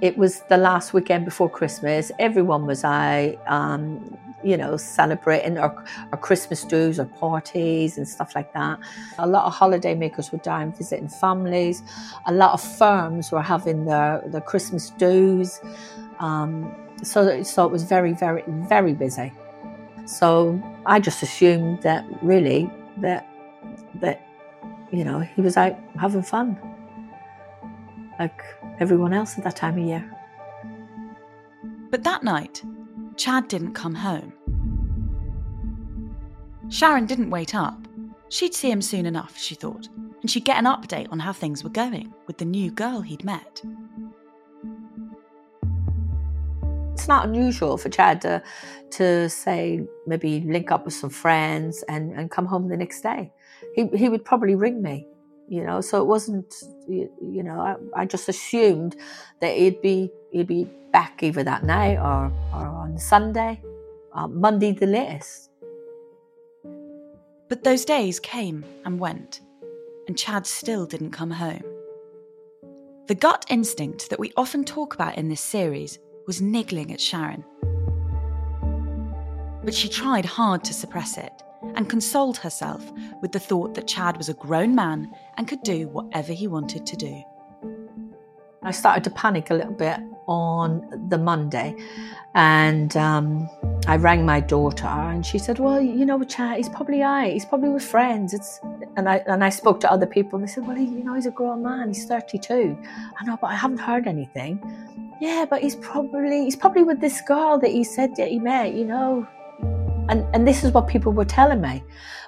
It 0.00 0.16
was 0.16 0.40
the 0.48 0.56
last 0.56 0.94
weekend 0.94 1.24
before 1.24 1.50
Christmas. 1.50 2.12
Everyone 2.18 2.66
was 2.66 2.84
out, 2.84 3.34
um, 3.46 4.16
you 4.44 4.56
know, 4.56 4.76
celebrating 4.76 5.58
our, 5.58 5.84
our 6.12 6.18
Christmas 6.18 6.62
do's 6.64 7.00
or 7.00 7.06
parties 7.06 7.98
and 7.98 8.08
stuff 8.08 8.34
like 8.34 8.52
that. 8.52 8.78
A 9.18 9.26
lot 9.26 9.46
of 9.46 9.54
holiday 9.54 9.94
makers 9.94 10.30
were 10.30 10.38
down 10.38 10.72
visiting 10.72 11.08
families. 11.08 11.82
A 12.26 12.32
lot 12.32 12.52
of 12.52 12.62
firms 12.62 13.32
were 13.32 13.42
having 13.42 13.86
their, 13.86 14.22
their 14.26 14.40
Christmas 14.40 14.90
do's. 14.90 15.60
Um, 16.20 16.72
so, 17.02 17.42
so 17.42 17.66
it 17.66 17.72
was 17.72 17.82
very, 17.82 18.12
very, 18.12 18.44
very 18.46 18.94
busy. 18.94 19.32
So 20.08 20.60
I 20.86 21.00
just 21.00 21.22
assumed 21.22 21.82
that 21.82 22.04
really 22.22 22.70
that 22.98 23.28
that 23.96 24.26
you 24.90 25.04
know 25.04 25.20
he 25.20 25.42
was 25.42 25.58
out 25.58 25.78
having 26.00 26.22
fun, 26.22 26.58
like 28.18 28.40
everyone 28.80 29.12
else 29.12 29.38
at 29.38 29.44
that 29.44 29.56
time 29.56 29.78
of 29.78 29.86
year. 29.86 30.16
But 31.90 32.04
that 32.04 32.22
night, 32.22 32.62
Chad 33.16 33.48
didn't 33.48 33.74
come 33.74 33.94
home. 33.94 34.32
Sharon 36.68 37.06
didn't 37.06 37.30
wait 37.30 37.54
up. 37.54 37.78
She'd 38.28 38.54
see 38.54 38.70
him 38.70 38.82
soon 38.82 39.06
enough, 39.06 39.38
she 39.38 39.54
thought, 39.54 39.88
and 40.20 40.30
she'd 40.30 40.44
get 40.44 40.58
an 40.58 40.66
update 40.66 41.10
on 41.10 41.18
how 41.18 41.32
things 41.32 41.64
were 41.64 41.70
going 41.70 42.12
with 42.26 42.36
the 42.38 42.44
new 42.44 42.70
girl 42.70 43.00
he'd 43.00 43.24
met. 43.24 43.62
it's 46.98 47.06
not 47.06 47.26
unusual 47.26 47.78
for 47.78 47.88
Chad 47.88 48.20
to, 48.20 48.42
to 48.90 49.30
say 49.30 49.86
maybe 50.06 50.40
link 50.40 50.70
up 50.70 50.84
with 50.84 50.92
some 50.92 51.08
friends 51.08 51.82
and, 51.88 52.12
and 52.12 52.30
come 52.30 52.44
home 52.44 52.68
the 52.68 52.76
next 52.76 53.00
day. 53.00 53.32
He, 53.74 53.86
he 53.96 54.08
would 54.10 54.24
probably 54.26 54.54
ring 54.56 54.82
me, 54.82 55.06
you 55.48 55.64
know, 55.64 55.80
so 55.80 56.00
it 56.00 56.06
wasn't, 56.06 56.62
you, 56.86 57.10
you 57.20 57.42
know, 57.42 57.58
I, 57.60 58.02
I 58.02 58.04
just 58.04 58.28
assumed 58.28 58.96
that 59.40 59.56
he'd 59.56 59.80
be, 59.80 60.10
he'd 60.30 60.46
be 60.46 60.68
back 60.92 61.22
either 61.22 61.42
that 61.42 61.64
night 61.64 61.96
or, 61.96 62.30
or 62.52 62.66
on 62.66 62.98
Sunday, 62.98 63.60
uh, 64.12 64.28
Monday 64.28 64.72
the 64.72 64.86
latest. 64.86 65.50
But 67.48 67.64
those 67.64 67.86
days 67.86 68.20
came 68.20 68.64
and 68.84 69.00
went, 69.00 69.40
and 70.06 70.18
Chad 70.18 70.46
still 70.46 70.84
didn't 70.84 71.12
come 71.12 71.30
home. 71.30 71.64
The 73.06 73.14
gut 73.14 73.46
instinct 73.48 74.10
that 74.10 74.20
we 74.20 74.32
often 74.36 74.64
talk 74.64 74.94
about 74.94 75.16
in 75.16 75.30
this 75.30 75.40
series 75.40 75.98
was 76.26 76.42
niggling 76.42 76.92
at 76.92 77.00
Sharon. 77.00 77.42
But 79.64 79.74
she 79.74 79.88
tried 79.88 80.26
hard 80.26 80.62
to 80.64 80.74
suppress 80.74 81.16
it 81.16 81.32
and 81.74 81.88
consoled 81.88 82.36
herself 82.36 82.92
with 83.20 83.32
the 83.32 83.40
thought 83.40 83.74
that 83.74 83.86
Chad 83.86 84.16
was 84.16 84.28
a 84.28 84.34
grown 84.34 84.74
man 84.74 85.12
and 85.36 85.48
could 85.48 85.62
do 85.62 85.88
whatever 85.88 86.32
he 86.32 86.46
wanted 86.46 86.86
to 86.86 86.96
do. 86.96 87.22
I 88.62 88.70
started 88.72 89.04
to 89.04 89.10
panic 89.10 89.50
a 89.50 89.54
little 89.54 89.72
bit 89.72 90.00
on 90.26 91.06
the 91.08 91.16
Monday 91.16 91.74
and 92.34 92.96
um, 92.96 93.48
I 93.86 93.96
rang 93.96 94.26
my 94.26 94.40
daughter 94.40 94.86
and 94.86 95.24
she 95.24 95.38
said, 95.38 95.58
Well, 95.58 95.80
you 95.80 96.04
know, 96.04 96.22
Chad, 96.24 96.58
he's 96.58 96.68
probably 96.68 97.02
out. 97.02 97.30
He's 97.30 97.46
probably 97.46 97.70
with 97.70 97.84
friends. 97.84 98.34
It's 98.34 98.60
and 98.96 99.08
I 99.08 99.22
and 99.26 99.42
I 99.42 99.48
spoke 99.48 99.80
to 99.80 99.90
other 99.90 100.06
people 100.06 100.38
and 100.38 100.46
they 100.46 100.52
said, 100.52 100.66
Well, 100.66 100.76
he, 100.76 100.84
you 100.84 101.04
know, 101.04 101.14
he's 101.14 101.26
a 101.26 101.30
grown 101.30 101.62
man, 101.62 101.88
he's 101.88 102.04
32. 102.04 102.76
I 103.18 103.24
know, 103.24 103.38
but 103.40 103.46
I 103.48 103.54
haven't 103.54 103.78
heard 103.78 104.06
anything 104.06 104.60
yeah, 105.20 105.46
but 105.48 105.62
he's 105.62 105.76
probably 105.76 106.44
he's 106.44 106.56
probably 106.56 106.84
with 106.84 107.00
this 107.00 107.20
girl 107.22 107.58
that 107.58 107.70
he 107.70 107.84
said 107.84 108.14
that 108.16 108.28
he 108.28 108.38
met, 108.38 108.74
you 108.74 108.84
know. 108.84 109.26
And 110.08 110.26
and 110.34 110.46
this 110.46 110.64
is 110.64 110.72
what 110.72 110.88
people 110.88 111.12
were 111.12 111.24
telling 111.24 111.60
me. 111.60 111.84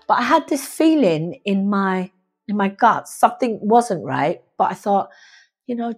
But 0.06 0.18
I 0.18 0.22
had 0.22 0.48
this 0.48 0.66
feeling 0.66 1.40
in 1.44 1.68
my 1.68 2.10
in 2.48 2.56
my 2.56 2.68
gut 2.68 3.08
something 3.08 3.58
wasn't 3.62 4.04
right. 4.04 4.42
But 4.58 4.70
I 4.70 4.74
thought, 4.74 5.10
you 5.66 5.74
know, 5.74 5.94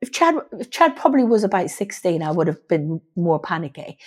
if 0.00 0.12
Chad 0.12 0.36
if 0.52 0.70
Chad 0.70 0.96
probably 0.96 1.24
was 1.24 1.44
about 1.44 1.70
sixteen, 1.70 2.22
I 2.22 2.30
would 2.30 2.46
have 2.46 2.66
been 2.68 3.00
more 3.16 3.40
panicky. 3.40 3.98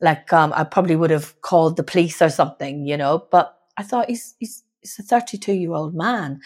Like 0.00 0.32
um, 0.32 0.52
I 0.56 0.64
probably 0.64 0.96
would 0.96 1.10
have 1.10 1.40
called 1.42 1.76
the 1.76 1.84
police 1.84 2.20
or 2.20 2.30
something, 2.30 2.86
you 2.86 2.96
know. 2.96 3.26
But 3.30 3.56
I 3.76 3.82
thought 3.82 4.08
he's 4.08 4.34
he's 4.40 4.64
he's 4.80 4.98
a 4.98 5.02
thirty 5.02 5.38
two 5.38 5.52
year 5.52 5.72
old 5.72 5.94
man, 5.94 6.40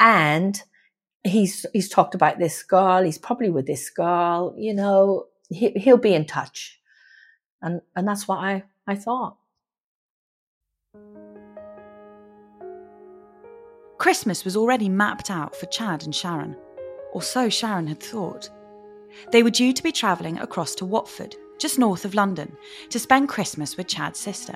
and 0.00 0.60
he's 1.24 1.64
he's 1.72 1.88
talked 1.88 2.14
about 2.14 2.38
this 2.38 2.62
girl. 2.62 3.02
He's 3.02 3.18
probably 3.18 3.48
with 3.48 3.66
this 3.66 3.88
girl. 3.90 4.54
You 4.58 4.74
know, 4.74 5.26
he, 5.48 5.70
he'll 5.70 5.96
be 5.96 6.14
in 6.14 6.26
touch, 6.26 6.80
and 7.62 7.80
and 7.96 8.06
that's 8.06 8.28
what 8.28 8.38
I 8.38 8.64
I 8.86 8.96
thought. 8.96 9.38
Christmas 13.98 14.44
was 14.44 14.56
already 14.56 14.88
mapped 14.88 15.28
out 15.28 15.56
for 15.56 15.66
Chad 15.66 16.04
and 16.04 16.14
Sharon, 16.14 16.56
or 17.12 17.20
so 17.20 17.48
Sharon 17.48 17.88
had 17.88 18.00
thought. 18.00 18.48
They 19.32 19.42
were 19.42 19.50
due 19.50 19.72
to 19.72 19.82
be 19.82 19.90
travelling 19.90 20.38
across 20.38 20.76
to 20.76 20.86
Watford, 20.86 21.34
just 21.58 21.80
north 21.80 22.04
of 22.04 22.14
London, 22.14 22.56
to 22.90 23.00
spend 23.00 23.28
Christmas 23.28 23.76
with 23.76 23.88
Chad's 23.88 24.20
sister. 24.20 24.54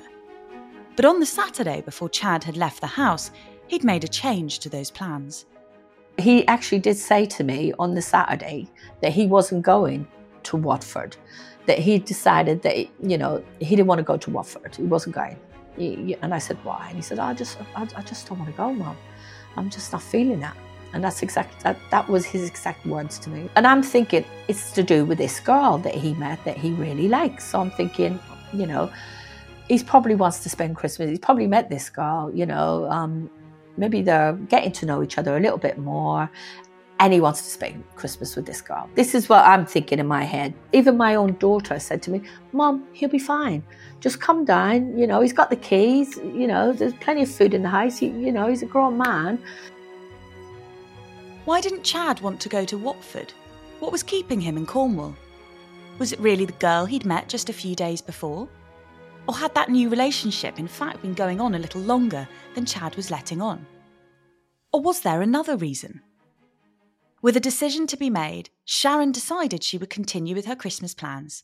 But 0.95 1.03
on 1.03 1.19
the 1.19 1.25
Saturday 1.25 1.81
before 1.81 2.07
Chad 2.07 2.45
had 2.45 2.55
left 2.55 2.79
the 2.79 2.87
house, 2.87 3.31
he'd 3.67 3.83
made 3.83 4.05
a 4.05 4.07
change 4.07 4.59
to 4.59 4.69
those 4.69 4.89
plans. 4.89 5.45
He 6.17 6.47
actually 6.47 6.79
did 6.79 6.95
say 6.95 7.25
to 7.25 7.43
me 7.43 7.73
on 7.79 7.95
the 7.95 8.01
Saturday 8.01 8.69
that 9.01 9.11
he 9.11 9.27
wasn't 9.27 9.63
going 9.63 10.07
to 10.43 10.55
Watford, 10.55 11.17
that 11.65 11.79
he 11.79 11.97
decided 11.99 12.61
that, 12.61 12.77
you 13.01 13.17
know, 13.17 13.43
he 13.59 13.75
didn't 13.75 13.87
want 13.87 13.99
to 13.99 14.03
go 14.03 14.15
to 14.15 14.29
Watford. 14.29 14.73
He 14.75 14.83
wasn't 14.83 15.15
going. 15.15 15.37
He, 15.75 16.15
and 16.21 16.33
I 16.33 16.37
said, 16.37 16.57
why? 16.63 16.85
And 16.87 16.95
he 16.95 17.01
said, 17.01 17.19
I 17.19 17.33
just, 17.33 17.57
I, 17.75 17.87
I 17.95 18.01
just 18.03 18.27
don't 18.29 18.37
want 18.39 18.51
to 18.51 18.55
go, 18.55 18.71
Mum. 18.71 18.95
I'm 19.57 19.69
just 19.69 19.91
not 19.91 20.01
feeling 20.01 20.39
that. 20.41 20.57
And 20.93 21.03
that's 21.03 21.23
exact 21.23 21.63
that, 21.63 21.77
that 21.89 22.07
was 22.07 22.23
his 22.23 22.47
exact 22.47 22.85
words 22.85 23.17
to 23.19 23.29
me. 23.29 23.49
And 23.55 23.65
I'm 23.65 23.81
thinking 23.81 24.25
it's 24.47 24.71
to 24.73 24.83
do 24.83 25.05
with 25.05 25.17
this 25.17 25.39
girl 25.39 25.79
that 25.79 25.95
he 25.95 26.13
met 26.13 26.43
that 26.45 26.57
he 26.57 26.71
really 26.71 27.07
likes. 27.07 27.45
So 27.45 27.59
I'm 27.59 27.71
thinking, 27.71 28.19
you 28.53 28.67
know, 28.67 28.91
he 29.67 29.81
probably 29.83 30.15
wants 30.15 30.39
to 30.43 30.49
spend 30.49 30.75
Christmas. 30.75 31.09
He's 31.09 31.19
probably 31.19 31.47
met 31.47 31.69
this 31.69 31.89
girl, 31.89 32.31
you 32.33 32.45
know. 32.45 32.87
Um, 32.91 33.29
maybe 33.77 34.03
they're 34.03 34.33
getting 34.33 34.71
to 34.73 34.85
know 34.85 35.01
each 35.01 35.17
other 35.17 35.35
a 35.35 35.39
little 35.39 35.57
bit 35.57 35.77
more. 35.77 36.29
And 37.03 37.11
he 37.11 37.19
wants 37.19 37.41
to 37.41 37.49
spend 37.49 37.83
Christmas 37.97 38.33
with 38.33 38.45
this 38.45 38.61
girl. 38.61 38.89
This 38.95 39.13
is 39.13 39.27
what 39.27 39.43
I'm 39.43 39.65
thinking 39.65 39.99
in 39.99 40.07
my 40.07 40.23
head. 40.23 40.53
Even 40.71 40.95
my 40.95 41.15
own 41.15 41.33
daughter 41.33 41.77
said 41.77 42.01
to 42.03 42.11
me, 42.11 42.21
Mom, 42.53 42.87
he'll 42.93 43.09
be 43.09 43.19
fine. 43.19 43.61
Just 43.99 44.21
come 44.21 44.45
down. 44.45 44.97
You 44.97 45.05
know, 45.05 45.19
he's 45.19 45.33
got 45.33 45.49
the 45.49 45.57
keys. 45.57 46.15
You 46.15 46.47
know, 46.47 46.71
there's 46.71 46.93
plenty 46.93 47.23
of 47.23 47.29
food 47.29 47.53
in 47.53 47.61
the 47.61 47.67
house. 47.67 47.97
He, 47.97 48.07
you 48.07 48.31
know, 48.31 48.47
he's 48.47 48.63
a 48.63 48.67
grown 48.67 48.97
man. 48.97 49.37
Why 51.43 51.59
didn't 51.59 51.83
Chad 51.83 52.21
want 52.21 52.39
to 52.39 52.47
go 52.47 52.63
to 52.63 52.77
Watford? 52.77 53.33
What 53.81 53.91
was 53.91 54.01
keeping 54.01 54.39
him 54.39 54.55
in 54.55 54.65
Cornwall? 54.65 55.13
Was 55.99 56.13
it 56.13 56.21
really 56.21 56.45
the 56.45 56.53
girl 56.53 56.85
he'd 56.85 57.05
met 57.05 57.27
just 57.27 57.49
a 57.49 57.53
few 57.53 57.75
days 57.75 58.01
before? 58.01 58.47
Or 59.27 59.35
had 59.35 59.53
that 59.55 59.69
new 59.69 59.89
relationship 59.89 60.57
in 60.57 60.69
fact 60.69 61.01
been 61.01 61.15
going 61.15 61.41
on 61.41 61.55
a 61.55 61.59
little 61.59 61.81
longer 61.81 62.25
than 62.55 62.65
Chad 62.65 62.95
was 62.95 63.11
letting 63.11 63.41
on? 63.41 63.65
Or 64.71 64.81
was 64.81 65.01
there 65.01 65.21
another 65.21 65.57
reason? 65.57 66.01
With 67.23 67.35
a 67.35 67.39
decision 67.39 67.87
to 67.87 67.97
be 67.97 68.11
made, 68.11 68.51
Sharon 68.65 69.11
decided 69.11 69.63
she 69.63 69.79
would 69.79 69.89
continue 69.89 70.35
with 70.35 70.45
her 70.45 70.55
Christmas 70.55 70.93
plans. 70.93 71.43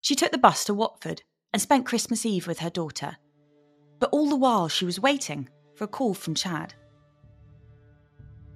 She 0.00 0.14
took 0.14 0.32
the 0.32 0.38
bus 0.38 0.64
to 0.64 0.72
Watford 0.72 1.22
and 1.52 1.60
spent 1.60 1.84
Christmas 1.84 2.24
Eve 2.24 2.46
with 2.46 2.60
her 2.60 2.70
daughter. 2.70 3.18
But 3.98 4.08
all 4.10 4.30
the 4.30 4.36
while 4.36 4.68
she 4.68 4.86
was 4.86 4.98
waiting 4.98 5.50
for 5.74 5.84
a 5.84 5.88
call 5.88 6.14
from 6.14 6.34
Chad 6.34 6.72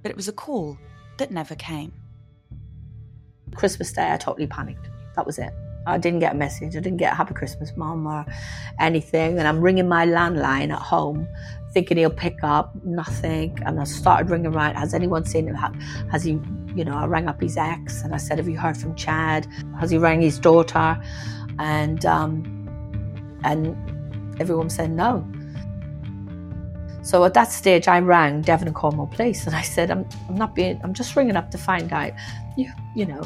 but 0.05 0.11
it 0.11 0.17
was 0.17 0.29
a 0.29 0.33
call 0.33 0.79
that 1.17 1.31
never 1.31 1.55
came. 1.55 1.91
Christmas 3.55 3.91
Day, 3.91 4.13
I 4.13 4.19
totally 4.19 4.47
panicked. 4.47 4.91
That 5.17 5.25
was 5.25 5.39
it. 5.39 5.51
I 5.87 5.99
didn't 5.99 6.21
get 6.21 6.33
a 6.33 6.37
message. 6.37 6.77
I 6.77 6.81
didn't 6.81 6.99
get 6.99 7.13
a 7.13 7.17
Happy 7.17 7.35
Christmas, 7.35 7.77
Mum, 7.77 8.07
or 8.07 8.25
anything. 8.81 9.39
And 9.39 9.47
I'm 9.47 9.61
ringing 9.61 9.89
my 9.89 10.07
landline 10.07 10.73
at 10.73 10.79
home, 10.81 11.29
thinking 11.73 11.97
he'll 11.97 12.11
pick 12.11 12.43
up. 12.43 12.75
Nothing. 12.85 13.59
And 13.67 13.81
I 13.81 13.85
started 13.85 14.31
ringing 14.31 14.53
right. 14.53 14.75
Has 14.75 14.95
anyone 14.95 15.25
seen 15.25 15.47
him? 15.47 15.55
Has 16.11 16.25
he, 16.25 16.41
you 16.75 16.85
know, 16.85 16.95
I 16.95 17.07
rang 17.07 17.29
up 17.29 17.41
his 17.41 17.57
ex 17.57 18.03
and 18.03 18.15
I 18.15 18.19
said, 18.19 18.39
Have 18.39 18.49
you 18.49 18.59
heard 18.59 18.77
from 18.77 18.95
Chad? 18.95 19.47
Has 19.79 19.91
he 19.91 19.99
rang 19.99 20.21
his 20.21 20.39
daughter? 20.39 21.01
And 21.59 22.05
um, 22.07 23.41
and 23.45 23.77
everyone 24.41 24.71
said 24.71 24.91
no. 24.91 25.27
So 27.03 27.23
at 27.25 27.35
that 27.35 27.53
stage, 27.53 27.87
I 27.87 27.99
rang 27.99 28.41
Devon 28.41 28.67
and 28.67 28.75
Cornwall 28.75 29.09
Police 29.09 29.47
and 29.47 29.55
I 29.55 29.61
said, 29.61 29.91
I'm, 29.91 30.09
I'm 30.27 30.37
not 30.37 30.55
being, 30.55 30.81
I'm 30.83 30.95
just 30.95 31.15
ringing 31.15 31.37
up 31.37 31.51
to 31.51 31.59
find 31.59 31.93
out, 31.93 32.13
you, 32.57 32.73
you 32.97 33.05
know, 33.05 33.23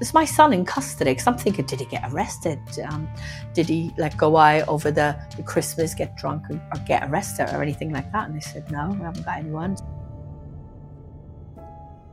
is 0.00 0.14
my 0.14 0.24
son 0.24 0.52
in 0.52 0.64
custody? 0.64 1.12
Because 1.12 1.26
I'm 1.26 1.38
thinking, 1.38 1.66
did 1.66 1.80
he 1.80 1.86
get 1.86 2.10
arrested? 2.12 2.60
Um, 2.88 3.08
did 3.54 3.68
he 3.68 3.92
like 3.98 4.16
go 4.16 4.36
out 4.36 4.68
over 4.68 4.90
the, 4.90 5.18
the 5.36 5.42
Christmas, 5.42 5.94
get 5.94 6.16
drunk, 6.16 6.44
or, 6.50 6.56
or 6.56 6.80
get 6.86 7.08
arrested 7.08 7.48
or 7.54 7.62
anything 7.62 7.92
like 7.92 8.10
that? 8.12 8.28
And 8.28 8.36
they 8.36 8.40
said, 8.40 8.70
no, 8.70 8.90
we 8.90 9.00
haven't 9.00 9.24
got 9.24 9.38
anyone. 9.38 9.76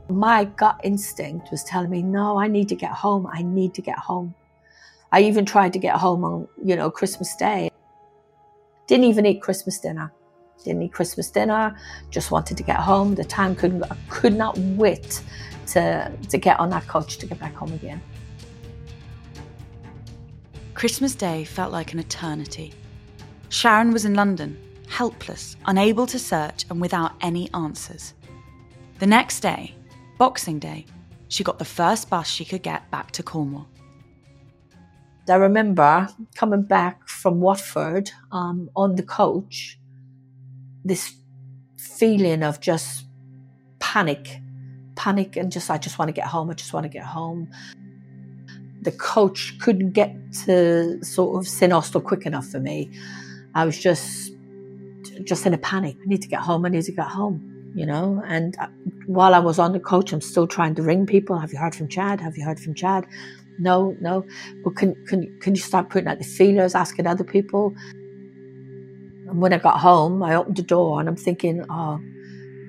My 0.08 0.44
gut 0.44 0.80
instinct 0.84 1.50
was 1.50 1.64
telling 1.64 1.90
me, 1.90 2.02
no, 2.02 2.38
I 2.38 2.48
need 2.48 2.68
to 2.68 2.76
get 2.76 2.92
home. 2.92 3.26
I 3.32 3.42
need 3.42 3.74
to 3.74 3.82
get 3.82 3.98
home. 3.98 4.34
I 5.12 5.22
even 5.22 5.44
tried 5.44 5.72
to 5.72 5.78
get 5.78 5.96
home 5.96 6.24
on, 6.24 6.48
you 6.64 6.76
know, 6.76 6.90
Christmas 6.90 7.34
Day. 7.36 7.70
Didn't 8.86 9.04
even 9.04 9.26
eat 9.26 9.42
Christmas 9.42 9.78
dinner 9.78 10.12
didn't 10.66 10.82
eat 10.82 10.92
Christmas 10.92 11.30
dinner, 11.30 11.76
just 12.10 12.30
wanted 12.30 12.56
to 12.56 12.62
get 12.62 12.76
home. 12.76 13.14
The 13.14 13.24
time 13.24 13.54
couldn't, 13.54 13.84
I 13.84 13.96
could 14.08 14.34
not 14.34 14.58
wait 14.58 15.22
to, 15.68 16.12
to 16.28 16.38
get 16.38 16.58
on 16.58 16.70
that 16.70 16.86
coach 16.86 17.18
to 17.18 17.26
get 17.26 17.38
back 17.38 17.54
home 17.54 17.72
again. 17.72 18.00
Christmas 20.74 21.14
Day 21.14 21.44
felt 21.44 21.72
like 21.72 21.92
an 21.92 21.98
eternity. 21.98 22.74
Sharon 23.48 23.92
was 23.92 24.04
in 24.04 24.14
London, 24.14 24.58
helpless, 24.88 25.56
unable 25.66 26.06
to 26.06 26.18
search, 26.18 26.64
and 26.68 26.80
without 26.80 27.12
any 27.20 27.52
answers. 27.54 28.14
The 28.98 29.06
next 29.06 29.40
day, 29.40 29.74
Boxing 30.18 30.58
Day, 30.58 30.86
she 31.28 31.44
got 31.44 31.58
the 31.58 31.64
first 31.64 32.08
bus 32.10 32.26
she 32.26 32.44
could 32.44 32.62
get 32.62 32.90
back 32.90 33.10
to 33.12 33.22
Cornwall. 33.22 33.68
I 35.28 35.34
remember 35.34 36.08
coming 36.34 36.62
back 36.62 37.08
from 37.08 37.40
Watford 37.40 38.10
um, 38.30 38.70
on 38.76 38.94
the 38.94 39.02
coach 39.02 39.78
this 40.84 41.16
feeling 41.76 42.44
of 42.44 42.60
just 42.60 43.06
panic, 43.80 44.38
panic, 44.96 45.36
and 45.36 45.52
just, 45.52 45.70
I 45.70 45.78
just 45.78 45.98
want 45.98 46.08
to 46.08 46.12
get 46.12 46.26
home. 46.26 46.50
I 46.50 46.54
just 46.54 46.72
want 46.72 46.84
to 46.84 46.90
get 46.90 47.04
home. 47.04 47.48
The 48.82 48.92
coach 48.92 49.58
couldn't 49.60 49.92
get 49.92 50.14
to 50.44 51.04
sort 51.04 51.38
of 51.38 51.48
St 51.48 51.72
Austell 51.72 52.00
quick 52.00 52.26
enough 52.26 52.46
for 52.48 52.60
me. 52.60 52.90
I 53.54 53.64
was 53.64 53.78
just, 53.78 54.32
just 55.24 55.46
in 55.46 55.54
a 55.54 55.58
panic. 55.58 55.96
I 56.02 56.06
need 56.06 56.22
to 56.22 56.28
get 56.28 56.40
home. 56.40 56.64
I 56.66 56.68
need 56.68 56.84
to 56.84 56.92
get 56.92 57.06
home, 57.06 57.72
you 57.74 57.86
know. 57.86 58.22
And 58.26 58.56
uh, 58.60 58.68
while 59.06 59.34
I 59.34 59.38
was 59.38 59.58
on 59.58 59.72
the 59.72 59.80
coach, 59.80 60.12
I'm 60.12 60.20
still 60.20 60.46
trying 60.46 60.74
to 60.76 60.82
ring 60.82 61.06
people. 61.06 61.38
Have 61.38 61.52
you 61.52 61.58
heard 61.58 61.74
from 61.74 61.88
Chad? 61.88 62.20
Have 62.20 62.36
you 62.36 62.44
heard 62.44 62.60
from 62.60 62.74
Chad? 62.74 63.06
No, 63.58 63.96
no. 64.00 64.24
But 64.62 64.76
can 64.76 64.94
can 65.06 65.38
can 65.40 65.54
you 65.54 65.60
start 65.60 65.88
putting 65.88 66.08
out 66.08 66.18
the 66.18 66.24
feelers, 66.24 66.74
asking 66.74 67.06
other 67.06 67.24
people? 67.24 67.74
And 69.28 69.40
when 69.40 69.52
I 69.52 69.58
got 69.58 69.80
home, 69.80 70.22
I 70.22 70.36
opened 70.36 70.56
the 70.56 70.62
door 70.62 71.00
and 71.00 71.08
I'm 71.08 71.16
thinking, 71.16 71.64
oh, 71.70 71.98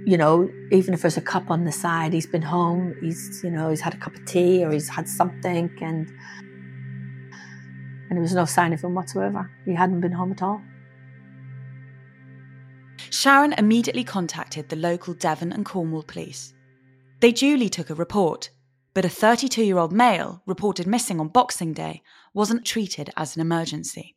you 0.08 0.16
know, 0.16 0.50
even 0.72 0.94
if 0.94 1.02
there's 1.02 1.18
a 1.18 1.22
cup 1.22 1.52
on 1.52 1.66
the 1.66 1.72
side, 1.72 2.14
he's 2.14 2.26
been 2.26 2.42
home, 2.42 2.96
he's, 3.02 3.42
you 3.44 3.52
know, 3.52 3.70
he's 3.70 3.82
had 3.82 3.94
a 3.94 3.98
cup 3.98 4.16
of 4.16 4.24
tea 4.24 4.64
or 4.64 4.72
he's 4.72 4.88
had 4.88 5.06
something 5.06 5.70
and 5.82 6.08
and 8.10 8.12
there 8.12 8.22
was 8.22 8.34
no 8.34 8.46
sign 8.46 8.72
of 8.72 8.82
him 8.82 8.96
whatsoever. 8.96 9.52
He 9.66 9.74
hadn't 9.74 10.00
been 10.00 10.14
home 10.14 10.32
at 10.32 10.42
all. 10.42 10.62
Sharon 13.10 13.52
immediately 13.52 14.06
contacted 14.06 14.70
the 14.70 14.78
local 14.78 15.14
Devon 15.14 15.52
and 15.52 15.66
Cornwall 15.66 16.04
police. 16.04 16.54
They 17.20 17.34
duly 17.34 17.68
took 17.68 17.90
a 17.90 17.96
report, 17.96 18.50
but 18.94 19.04
a 19.04 19.10
32 19.10 19.62
year 19.62 19.78
old 19.78 19.92
male 19.92 20.42
reported 20.46 20.88
missing 20.88 21.20
on 21.20 21.28
Boxing 21.28 21.74
Day 21.74 22.02
wasn't 22.34 22.66
treated 22.66 23.10
as 23.18 23.36
an 23.36 23.42
emergency. 23.42 24.17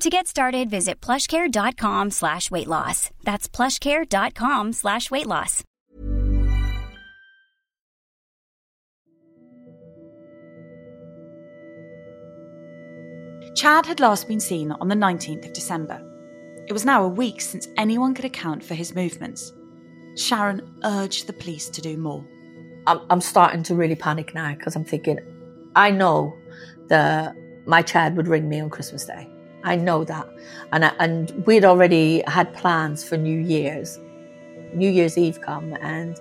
To 0.00 0.08
get 0.08 0.26
started, 0.26 0.70
visit 0.70 0.98
plushcare.com 1.02 2.10
slash 2.10 2.50
weight 2.50 2.66
loss. 2.66 3.10
That's 3.22 3.46
plushcare.com 3.46 4.72
slash 4.72 5.10
weight 5.10 5.26
loss. 5.26 5.62
Chad 13.54 13.84
had 13.84 14.00
last 14.00 14.26
been 14.26 14.40
seen 14.40 14.72
on 14.72 14.88
the 14.88 14.94
19th 14.94 15.44
of 15.44 15.52
December. 15.52 16.00
It 16.66 16.72
was 16.72 16.86
now 16.86 17.04
a 17.04 17.08
week 17.08 17.42
since 17.42 17.68
anyone 17.76 18.14
could 18.14 18.24
account 18.24 18.64
for 18.64 18.74
his 18.74 18.94
movements. 18.94 19.52
Sharon 20.16 20.62
urged 20.82 21.26
the 21.26 21.34
police 21.34 21.68
to 21.68 21.82
do 21.82 21.98
more. 21.98 22.24
I'm, 22.86 23.00
I'm 23.10 23.20
starting 23.20 23.62
to 23.64 23.74
really 23.74 23.96
panic 23.96 24.34
now 24.34 24.54
because 24.54 24.76
I'm 24.76 24.84
thinking, 24.84 25.18
I 25.76 25.90
know 25.90 26.34
that 26.88 27.36
my 27.66 27.82
Chad 27.82 28.16
would 28.16 28.28
ring 28.28 28.48
me 28.48 28.60
on 28.60 28.70
Christmas 28.70 29.04
Day. 29.04 29.28
I 29.62 29.76
know 29.76 30.04
that. 30.04 30.28
And, 30.72 30.84
I, 30.84 30.92
and 30.98 31.30
we'd 31.46 31.64
already 31.64 32.22
had 32.26 32.52
plans 32.54 33.04
for 33.06 33.16
New 33.16 33.38
Year's. 33.38 33.98
New 34.72 34.88
Year's 34.88 35.18
Eve 35.18 35.40
come 35.40 35.76
and 35.80 36.20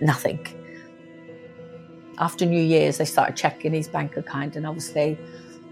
nothing. 0.00 0.46
After 2.18 2.46
New 2.46 2.62
Year's, 2.62 2.98
they 2.98 3.04
started 3.04 3.36
checking 3.36 3.72
his 3.72 3.88
bank 3.88 4.16
account, 4.16 4.54
and 4.56 4.66
obviously, 4.66 5.18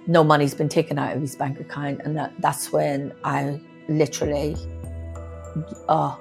no 0.06 0.24
money's 0.24 0.54
been 0.54 0.68
taken 0.68 0.98
out 0.98 1.14
of 1.14 1.20
his 1.20 1.36
bank 1.36 1.60
account. 1.60 2.00
And 2.04 2.16
that, 2.16 2.32
that's 2.40 2.72
when 2.72 3.14
I 3.22 3.60
literally, 3.88 4.56
oh, 5.88 6.18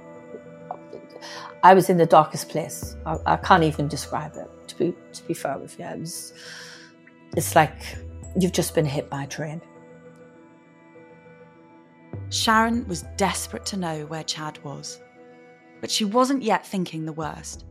I 1.64 1.74
was 1.74 1.90
in 1.90 1.98
the 1.98 2.06
darkest 2.06 2.50
place. 2.50 2.96
I, 3.06 3.18
I, 3.26 3.36
can't 3.38 3.64
even 3.64 3.88
describe 3.88 4.36
it. 4.36 4.50
To 4.68 4.76
be 4.76 4.96
to 5.14 5.24
be 5.24 5.34
fair 5.34 5.58
with 5.58 5.80
you, 5.80 5.86
it 5.86 6.00
was, 6.00 6.34
it's 7.36 7.56
like 7.56 7.98
you've 8.40 8.54
just 8.54 8.76
been 8.76 8.86
hit 8.86 9.10
by 9.10 9.24
a 9.24 9.28
train. 9.28 9.62
Sharon 12.32 12.88
was 12.88 13.06
desperate 13.18 13.66
to 13.68 13.78
know 13.78 14.06
where 14.06 14.24
Chad 14.24 14.64
was, 14.64 15.02
but 15.82 15.90
she 15.90 16.06
wasn't 16.06 16.44
yet 16.44 16.66
thinking 16.66 17.06
the 17.06 17.14
worst. 17.14 17.66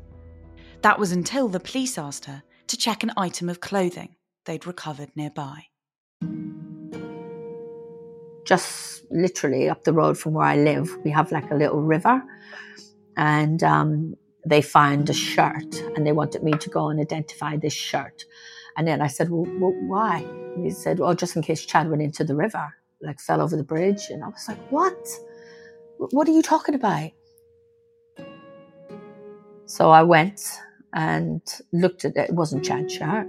That 0.83 0.99
was 0.99 1.13
until 1.13 1.49
the 1.49 1.61
police 1.61 1.97
asked 1.97 2.25
her 2.25 2.43
to 2.67 2.77
check 2.77 3.05
an 3.05 3.13
item 3.17 3.49
of 3.49 3.61
clothing 3.61 4.17
they'd 4.47 4.67
recovered 4.67 5.11
nearby. 5.15 5.67
Just 8.45 9.05
literally 9.11 9.69
up 9.69 9.85
the 9.85 9.93
road 9.93 10.19
from 10.19 10.33
where 10.33 10.47
I 10.47 10.57
live, 10.57 10.91
we 11.05 11.11
have 11.13 11.31
like 11.31 11.51
a 11.53 11.55
little 11.55 11.83
river 11.83 12.21
and 13.17 13.63
um, 13.63 14.15
they 14.45 14.63
found 14.63 15.09
a 15.09 15.13
shirt 15.13 15.81
and 15.95 16.05
they 16.05 16.13
wanted 16.13 16.43
me 16.43 16.53
to 16.53 16.69
go 16.69 16.89
and 16.89 16.99
identify 16.99 17.57
this 17.57 17.75
shirt. 17.75 18.25
And 18.77 18.89
then 18.89 19.03
I 19.03 19.07
said, 19.07 19.31
well, 19.31 19.47
well 19.61 19.75
why? 19.87 20.19
And 20.55 20.65
he 20.65 20.71
said, 20.71 20.99
well, 20.99 21.15
just 21.15 21.37
in 21.37 21.43
case 21.43 21.65
Chad 21.65 21.91
went 21.91 22.03
into 22.03 22.25
the 22.25 22.35
river, 22.35 22.75
like 23.01 23.21
fell 23.21 23.41
over 23.41 23.57
the 23.57 23.65
bridge. 23.65 24.09
And 24.11 24.25
I 24.25 24.29
was 24.29 24.47
like, 24.49 24.59
what? 24.71 24.97
What 25.99 26.29
are 26.29 26.33
you 26.33 26.43
talking 26.43 26.75
about? 26.75 27.11
So 29.67 29.91
I 29.91 30.03
went 30.03 30.41
and 30.95 31.43
looked 31.73 32.05
at 32.05 32.17
it. 32.17 32.31
It 32.31 32.35
wasn't 32.35 32.65
Chad's 32.65 32.95
shirt. 32.95 33.29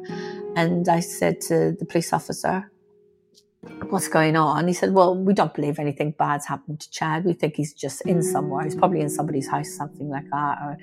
And 0.56 0.88
I 0.88 1.00
said 1.00 1.42
to 1.42 1.76
the 1.78 1.86
police 1.86 2.14
officer, 2.14 2.72
what's 3.90 4.08
going 4.08 4.38
on? 4.38 4.68
He 4.68 4.74
said, 4.74 4.94
well, 4.94 5.18
we 5.18 5.34
don't 5.34 5.54
believe 5.54 5.80
anything 5.80 6.12
bad's 6.12 6.46
happened 6.46 6.80
to 6.80 6.90
Chad. 6.92 7.26
We 7.26 7.34
think 7.34 7.56
he's 7.56 7.74
just 7.74 8.02
in 8.02 8.24
somewhere. 8.24 8.64
He's 8.64 8.76
probably 8.76 9.02
in 9.02 9.10
somebody's 9.10 9.50
house, 9.50 9.70
something 9.72 10.10
like 10.10 10.30
that. 10.32 10.60
Or, 10.62 10.78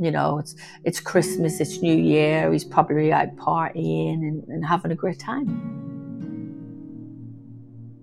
you 0.00 0.10
know, 0.10 0.38
it's, 0.38 0.54
it's 0.84 1.00
Christmas, 1.00 1.60
it's 1.60 1.82
New 1.82 1.96
Year. 1.96 2.50
He's 2.50 2.64
probably 2.64 3.12
out 3.12 3.36
partying 3.36 4.22
and, 4.22 4.42
and 4.48 4.64
having 4.64 4.90
a 4.90 4.94
great 4.94 5.18
time. 5.18 6.03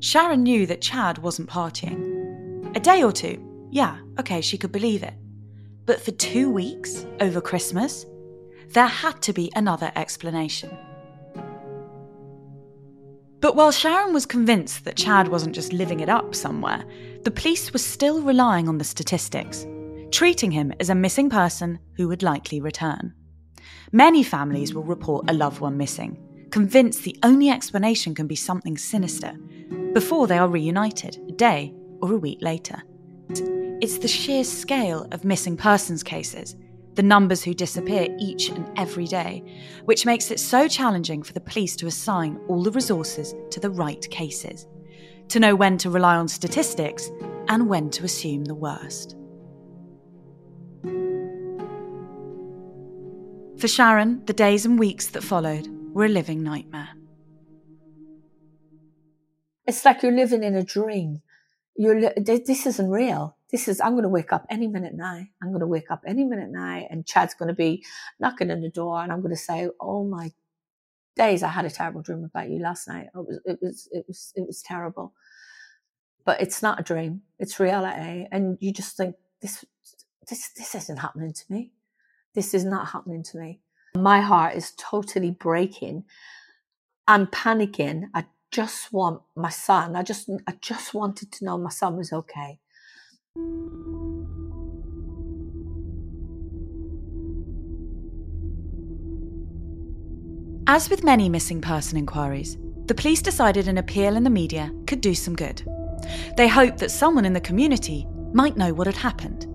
Sharon 0.02 0.42
knew 0.42 0.66
that 0.66 0.82
Chad 0.82 1.20
wasn't 1.20 1.48
partying. 1.48 2.76
A 2.76 2.80
day 2.80 3.04
or 3.04 3.12
two, 3.12 3.40
yeah, 3.70 4.00
okay, 4.20 4.42
she 4.42 4.58
could 4.58 4.72
believe 4.72 5.04
it. 5.04 5.14
But 5.86 6.02
for 6.02 6.10
two 6.10 6.50
weeks 6.50 7.06
over 7.20 7.40
Christmas, 7.40 8.08
there 8.70 8.88
had 8.88 9.22
to 9.22 9.32
be 9.32 9.52
another 9.56 9.92
explanation. 9.96 10.76
But 13.42 13.56
while 13.56 13.72
Sharon 13.72 14.12
was 14.12 14.26
convinced 14.26 14.86
that 14.86 14.98
Chad 14.98 15.28
wasn't 15.28 15.54
just 15.54 15.72
living 15.72 16.00
it 16.00 16.10
up 16.10 16.34
somewhere, 16.34 16.84
the 17.24 17.32
police 17.32 17.72
were 17.72 17.80
still 17.80 18.24
relying 18.24 18.68
on 18.68 18.80
the 18.80 18.84
statistics, 18.84 19.68
treating 20.10 20.50
him 20.50 20.74
as 20.80 20.90
a 20.90 20.96
missing 20.96 21.30
person 21.30 21.78
who 21.98 22.08
would 22.08 22.24
likely 22.24 22.60
return. 22.60 23.14
Many 23.92 24.24
families 24.24 24.74
will 24.74 24.84
report 24.84 25.30
a 25.30 25.34
loved 25.34 25.60
one 25.60 25.78
missing, 25.78 26.48
convinced 26.50 27.04
the 27.04 27.18
only 27.22 27.50
explanation 27.50 28.16
can 28.16 28.26
be 28.26 28.36
something 28.36 28.78
sinister, 28.78 29.38
before 29.94 30.28
they 30.28 30.38
are 30.38 30.48
reunited 30.48 31.18
a 31.28 31.32
day 31.32 31.74
or 32.02 32.14
a 32.14 32.18
week 32.18 32.40
later. 32.42 32.82
It's 33.82 33.98
the 33.98 34.08
sheer 34.08 34.44
scale 34.44 35.08
of 35.12 35.26
missing 35.26 35.58
persons 35.58 36.04
cases 36.04 36.56
the 36.96 37.04
numbers 37.04 37.44
who 37.44 37.54
disappear 37.54 38.08
each 38.20 38.50
and 38.50 38.70
every 38.78 39.06
day, 39.06 39.44
which 39.86 40.06
makes 40.06 40.30
it 40.30 40.40
so 40.40 40.68
challenging 40.68 41.24
for 41.24 41.34
the 41.34 41.40
police 41.40 41.76
to 41.78 41.88
assign 41.88 42.40
all 42.48 42.64
the 42.64 42.72
resources 42.72 43.34
to 43.50 43.60
the 43.60 43.70
right 43.70 44.10
cases, 44.10 44.68
to 45.30 45.40
know 45.40 45.56
when 45.56 45.78
to 45.78 45.90
rely 45.90 46.16
on 46.18 46.28
statistics 46.28 47.10
and 47.48 47.70
when 47.70 47.90
to 47.90 48.04
assume 48.04 48.46
the 48.46 48.56
worst. 48.56 49.16
For 53.58 53.68
Sharon, 53.68 54.26
the 54.26 54.34
days 54.34 54.66
and 54.66 54.78
weeks 54.78 55.08
that 55.08 55.24
followed 55.24 55.68
were 55.94 56.06
a 56.06 56.10
living 56.10 56.44
nightmare. 56.44 56.90
It's 59.68 59.86
like 59.86 60.04
you're 60.04 60.12
living 60.12 60.44
in 60.44 60.56
a 60.56 60.64
dream. 60.64 61.22
You're, 61.76 62.14
this 62.18 62.66
isn't 62.66 62.90
real 62.90 63.38
this 63.52 63.68
is 63.68 63.82
I'm 63.82 63.92
going 63.92 64.04
to 64.04 64.10
wake 64.10 64.34
up 64.34 64.48
any 64.50 64.68
minute 64.68 64.94
now. 64.94 65.22
I'm 65.42 65.50
going 65.50 65.60
to 65.60 65.68
wake 65.68 65.92
up 65.92 66.04
any 66.08 66.24
minute 66.24 66.50
now, 66.50 66.86
and 66.90 67.06
Chad's 67.06 67.34
going 67.34 67.50
to 67.50 67.54
be 67.54 67.84
knocking 68.20 68.50
on 68.50 68.62
the 68.62 68.70
door, 68.70 69.04
and 69.04 69.12
I'm 69.12 69.22
going 69.22 69.36
to 69.36 69.40
say, 69.40 69.70
"Oh 69.80 70.06
my 70.06 70.32
days, 71.16 71.44
I 71.44 71.50
had 71.50 71.66
a 71.66 71.70
terrible 71.70 72.02
dream 72.02 72.24
about 72.24 72.50
you 72.50 72.60
last 72.60 72.88
night. 72.88 73.08
It 73.14 73.28
was 73.28 73.40
it 73.46 73.60
was 73.62 73.90
it 73.92 74.06
was 74.08 74.34
it 74.36 74.48
was 74.48 74.62
terrible." 74.62 75.14
But 76.24 76.42
it's 76.42 76.62
not 76.62 76.80
a 76.80 76.84
dream; 76.84 77.24
it's 77.40 77.60
reality, 77.60 78.28
and 78.32 78.58
you 78.62 78.72
just 78.72 78.96
think 78.96 79.16
this 79.42 79.66
this 80.30 80.50
this 80.50 80.74
isn't 80.74 80.98
happening 80.98 81.34
to 81.34 81.44
me. 81.50 81.74
This 82.34 82.54
is 82.54 82.64
not 82.64 82.90
happening 82.90 83.24
to 83.24 83.38
me. 83.38 83.60
My 83.98 84.22
heart 84.22 84.56
is 84.56 84.72
totally 84.78 85.32
breaking. 85.32 86.06
I'm 87.06 87.28
panicking. 87.28 88.06
I 88.14 88.26
just 88.52 88.92
want 88.92 89.22
my 89.36 89.50
son. 89.50 89.96
I 89.96 90.04
just 90.04 90.30
I 90.48 90.54
just 90.62 90.94
wanted 90.94 91.32
to 91.32 91.46
know 91.46 91.58
my 91.58 91.70
son 91.70 91.98
was 91.98 92.12
okay. 92.12 92.60
As 100.68 100.90
with 100.90 101.04
many 101.04 101.30
missing 101.30 101.62
person 101.62 101.98
inquiries, 101.98 102.58
the 102.86 102.94
police 102.94 103.22
decided 103.22 103.68
an 103.68 103.78
appeal 103.78 104.16
in 104.16 104.24
the 104.24 104.30
media 104.30 104.72
could 104.86 105.02
do 105.02 105.16
some 105.16 105.36
good. 105.36 105.64
They 106.36 106.48
hoped 106.48 106.80
that 106.80 106.92
someone 106.92 107.26
in 107.26 107.34
the 107.34 107.42
community 107.42 108.06
might 108.34 108.58
know 108.58 108.74
what 108.74 108.88
had 108.88 108.96
happened. 108.96 109.48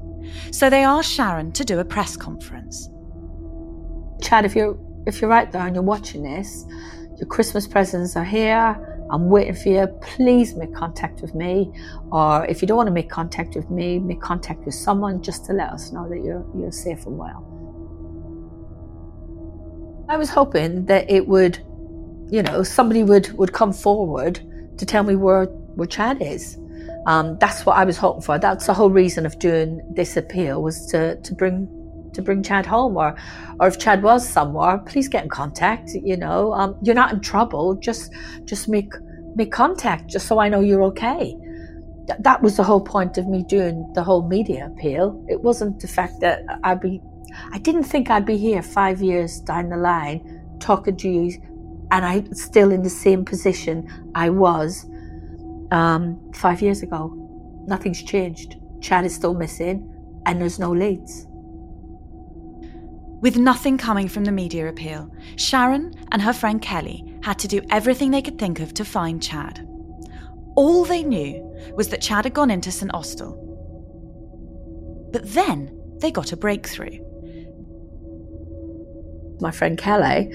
So 0.51 0.69
they 0.71 0.85
asked 0.85 1.13
Sharon 1.13 1.53
to 1.53 1.65
do 1.65 1.79
a 1.79 1.85
press 1.85 2.17
conference. 2.17 2.89
Chad, 4.23 4.45
if 4.45 4.57
you're 4.57 4.79
if 5.07 5.21
you're 5.21 5.33
out 5.33 5.53
there 5.53 5.67
and 5.67 5.77
you're 5.77 5.85
watching 5.85 6.23
this, 6.23 6.65
your 7.19 7.27
Christmas 7.29 7.67
presents 7.67 8.17
are 8.17 8.25
here. 8.25 9.07
I'm 9.11 9.31
waiting 9.31 9.55
for 9.55 9.69
you. 9.69 9.87
Please 10.01 10.55
make 10.55 10.75
contact 10.75 11.23
with 11.23 11.35
me. 11.35 11.73
Or 12.11 12.45
if 12.47 12.61
you 12.61 12.69
don't 12.69 12.77
want 12.77 12.89
to 12.89 12.93
make 12.93 13.09
contact 13.09 13.55
with 13.55 13.71
me, 13.71 13.99
make 13.99 14.21
contact 14.21 14.65
with 14.65 14.75
someone 14.75 15.23
just 15.23 15.45
to 15.47 15.53
let 15.53 15.71
us 15.71 15.93
know 15.93 16.09
that 16.09 16.19
you're, 16.23 16.45
you're 16.57 16.73
safe 16.73 17.07
and 17.07 17.17
well. 17.17 17.53
I 20.09 20.17
was 20.17 20.29
hoping 20.29 20.87
that 20.87 21.11
it 21.11 21.27
would, 21.27 21.59
you 22.31 22.43
know, 22.43 22.63
somebody 22.63 23.03
would, 23.03 23.33
would 23.33 23.53
come 23.53 23.73
forward 23.73 24.41
to 24.79 24.85
tell 24.85 25.03
me 25.03 25.17
where, 25.17 25.47
where 25.47 25.87
Chad 25.87 26.21
is. 26.21 26.59
Um, 27.07 27.39
that's 27.39 27.65
what 27.65 27.77
I 27.77 27.85
was 27.85 27.97
hoping 27.97 28.23
for. 28.23 28.39
That's 28.39 28.67
the 28.67 28.75
whole 28.75 28.91
reason 28.91 29.25
of 29.25 29.39
doing 29.39 29.81
this 29.95 30.17
appeal 30.17 30.63
was 30.63 30.87
to, 30.87 31.21
to 31.21 31.35
bring 31.35 31.69
to 32.17 32.23
bring 32.23 32.43
Chad 32.43 32.67
home, 32.67 32.97
or 32.97 33.15
or 33.61 33.69
if 33.69 33.79
Chad 33.79 34.03
was 34.03 34.29
somewhere, 34.29 34.79
please 34.79 35.09
get 35.09 35.23
in 35.25 35.31
contact. 35.31 35.91
You 35.95 36.17
know, 36.17 36.53
um, 36.53 36.77
you're 36.83 37.01
not 37.03 37.13
in 37.13 37.21
trouble. 37.21 37.75
Just 37.89 38.13
just 38.45 38.69
make 38.69 38.93
make 39.37 39.53
contact, 39.53 40.11
just 40.15 40.27
so 40.27 40.41
I 40.45 40.49
know 40.49 40.61
you're 40.61 40.83
okay. 40.93 41.37
Th- 42.09 42.21
that 42.21 42.43
was 42.43 42.57
the 42.57 42.65
whole 42.65 42.85
point 42.95 43.19
of 43.19 43.27
me 43.27 43.45
doing 43.57 43.77
the 43.95 44.03
whole 44.03 44.27
media 44.29 44.67
appeal. 44.73 45.25
It 45.29 45.41
wasn't 45.43 45.81
the 45.81 45.89
fact 45.89 46.21
that 46.21 46.43
I'd 46.65 46.81
be. 46.81 47.01
I 47.53 47.59
didn't 47.59 47.85
think 47.85 48.11
I'd 48.11 48.27
be 48.27 48.39
here 48.39 48.63
five 48.63 49.03
years 49.03 49.41
down 49.41 49.69
the 49.69 49.77
line 49.77 50.21
talking 50.61 50.97
to 50.97 51.09
you, 51.09 51.33
and 51.91 52.05
I'm 52.05 52.35
still 52.35 52.73
in 52.73 52.83
the 52.83 52.91
same 53.05 53.25
position 53.25 53.87
I 54.15 54.31
was 54.31 54.87
Um, 55.73 56.03
five 56.33 56.63
years 56.63 56.83
ago, 56.87 57.11
nothing's 57.67 58.03
changed. 58.13 58.51
Chad 58.81 59.05
is 59.05 59.15
still 59.15 59.35
missing, 59.35 59.77
and 60.27 60.41
there's 60.41 60.59
no 60.59 60.71
leads. 60.71 61.27
With 63.27 63.37
nothing 63.37 63.77
coming 63.77 64.07
from 64.07 64.25
the 64.25 64.31
media 64.31 64.69
appeal, 64.69 65.13
Sharon 65.35 65.93
and 66.13 66.23
her 66.23 66.33
friend 66.33 66.63
Kelly 66.63 67.05
had 67.25 67.41
to 67.41 67.49
do 67.49 67.61
everything 67.71 68.13
they 68.13 68.23
could 68.23 68.39
think 68.39 68.61
of 68.61 68.73
to 68.75 68.85
find 68.85 69.21
Chad. 69.21 69.67
All 70.55 70.85
they 70.85 71.03
knew 71.03 71.43
was 71.75 71.89
that 71.89 72.01
Chad 72.01 72.25
had 72.25 72.35
gone 72.35 72.53
into 72.53 72.71
St 72.71 72.95
Austell. 72.95 73.35
But 75.13 75.29
then 75.33 75.77
they 75.99 76.13
got 76.13 76.31
a 76.31 76.37
breakthrough. 76.37 77.01
My 79.41 79.51
friend 79.51 79.77
Kelly, 79.77 80.33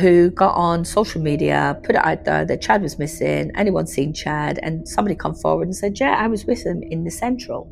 who 0.00 0.30
got 0.30 0.56
on 0.56 0.84
social 0.84 1.22
media, 1.22 1.78
put 1.84 1.94
it 1.94 2.04
out 2.04 2.24
there 2.24 2.44
that 2.44 2.60
Chad 2.60 2.82
was 2.82 2.98
missing, 2.98 3.52
anyone 3.54 3.86
seen 3.86 4.12
Chad, 4.12 4.58
and 4.64 4.88
somebody 4.88 5.14
come 5.14 5.36
forward 5.36 5.68
and 5.68 5.76
said, 5.76 6.00
Yeah, 6.00 6.16
I 6.18 6.26
was 6.26 6.44
with 6.44 6.66
him 6.66 6.82
in 6.82 7.04
the 7.04 7.10
Central. 7.12 7.70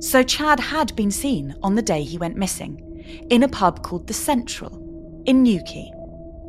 So 0.00 0.22
Chad 0.22 0.60
had 0.60 0.96
been 0.96 1.10
seen 1.10 1.54
on 1.62 1.74
the 1.74 1.82
day 1.82 2.04
he 2.04 2.16
went 2.16 2.36
missing 2.36 2.86
in 3.30 3.42
a 3.42 3.48
pub 3.48 3.82
called 3.82 4.06
the 4.06 4.14
Central 4.14 5.22
in 5.26 5.42
Newquay. 5.42 5.90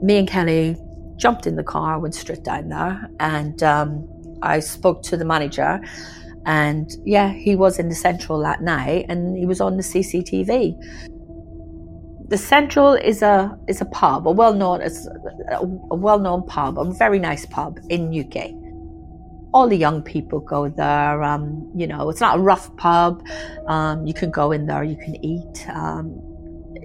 Me 0.01 0.17
and 0.17 0.27
Kelly 0.27 0.75
jumped 1.17 1.45
in 1.45 1.55
the 1.55 1.63
car, 1.63 1.99
went 1.99 2.15
straight 2.15 2.43
down 2.43 2.69
there, 2.69 3.09
and 3.19 3.61
um, 3.63 4.07
I 4.41 4.59
spoke 4.59 5.03
to 5.03 5.17
the 5.17 5.25
manager. 5.25 5.79
And 6.45 6.89
yeah, 7.05 7.31
he 7.31 7.55
was 7.55 7.77
in 7.77 7.89
the 7.89 7.95
Central 7.95 8.39
that 8.41 8.61
night 8.61 9.05
and 9.09 9.37
he 9.37 9.45
was 9.45 9.61
on 9.61 9.77
the 9.77 9.83
CCTV. 9.83 10.75
The 12.29 12.37
Central 12.37 12.93
is 12.93 13.21
a 13.21 13.57
is 13.67 13.81
a 13.81 13.85
pub, 13.85 14.27
a 14.27 14.31
well 14.31 14.53
known 14.53 14.81
it's 14.81 15.07
a 15.51 15.65
well 15.95 16.17
known 16.17 16.47
pub, 16.47 16.79
a 16.79 16.85
very 16.93 17.19
nice 17.19 17.45
pub 17.45 17.79
in 17.89 18.09
Newquay. 18.09 18.55
All 19.53 19.67
the 19.67 19.75
young 19.75 20.01
people 20.01 20.39
go 20.39 20.69
there. 20.69 21.21
Um, 21.21 21.69
you 21.75 21.85
know, 21.85 22.09
it's 22.09 22.21
not 22.21 22.37
a 22.37 22.41
rough 22.41 22.75
pub. 22.77 23.21
Um, 23.67 24.07
you 24.07 24.13
can 24.13 24.31
go 24.31 24.51
in 24.51 24.65
there, 24.65 24.83
you 24.83 24.95
can 24.95 25.23
eat. 25.23 25.69
Um, 25.69 26.30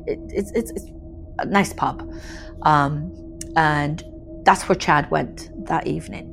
it, 0.06 0.18
it's, 0.28 0.50
it's, 0.52 0.70
it's 0.72 0.90
a 1.38 1.46
nice 1.46 1.72
pub, 1.72 2.08
um, 2.62 3.12
and 3.56 4.02
that's 4.44 4.68
where 4.68 4.76
Chad 4.76 5.10
went 5.10 5.50
that 5.66 5.86
evening. 5.86 6.32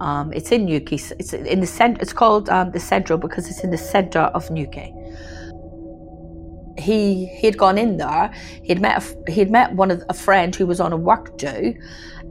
Um, 0.00 0.32
it's 0.32 0.50
in 0.50 0.66
Newquay. 0.66 0.96
It's 1.18 1.32
in 1.32 1.60
the 1.60 1.66
center. 1.66 2.00
It's 2.02 2.12
called 2.12 2.48
um, 2.48 2.72
the 2.72 2.80
Central 2.80 3.18
because 3.18 3.48
it's 3.48 3.62
in 3.62 3.70
the 3.70 3.78
center 3.78 4.20
of 4.20 4.50
Newquay 4.50 4.92
he 6.78 7.26
he 7.26 7.46
had 7.46 7.58
gone 7.58 7.78
in 7.78 7.96
there. 7.96 8.32
He'd 8.62 8.80
met 8.80 9.02
a, 9.02 9.30
he'd 9.30 9.50
met 9.50 9.74
one 9.74 9.90
of 9.90 10.02
a 10.08 10.14
friend 10.14 10.54
who 10.54 10.66
was 10.66 10.80
on 10.80 10.92
a 10.92 10.96
work 10.96 11.36
do, 11.38 11.74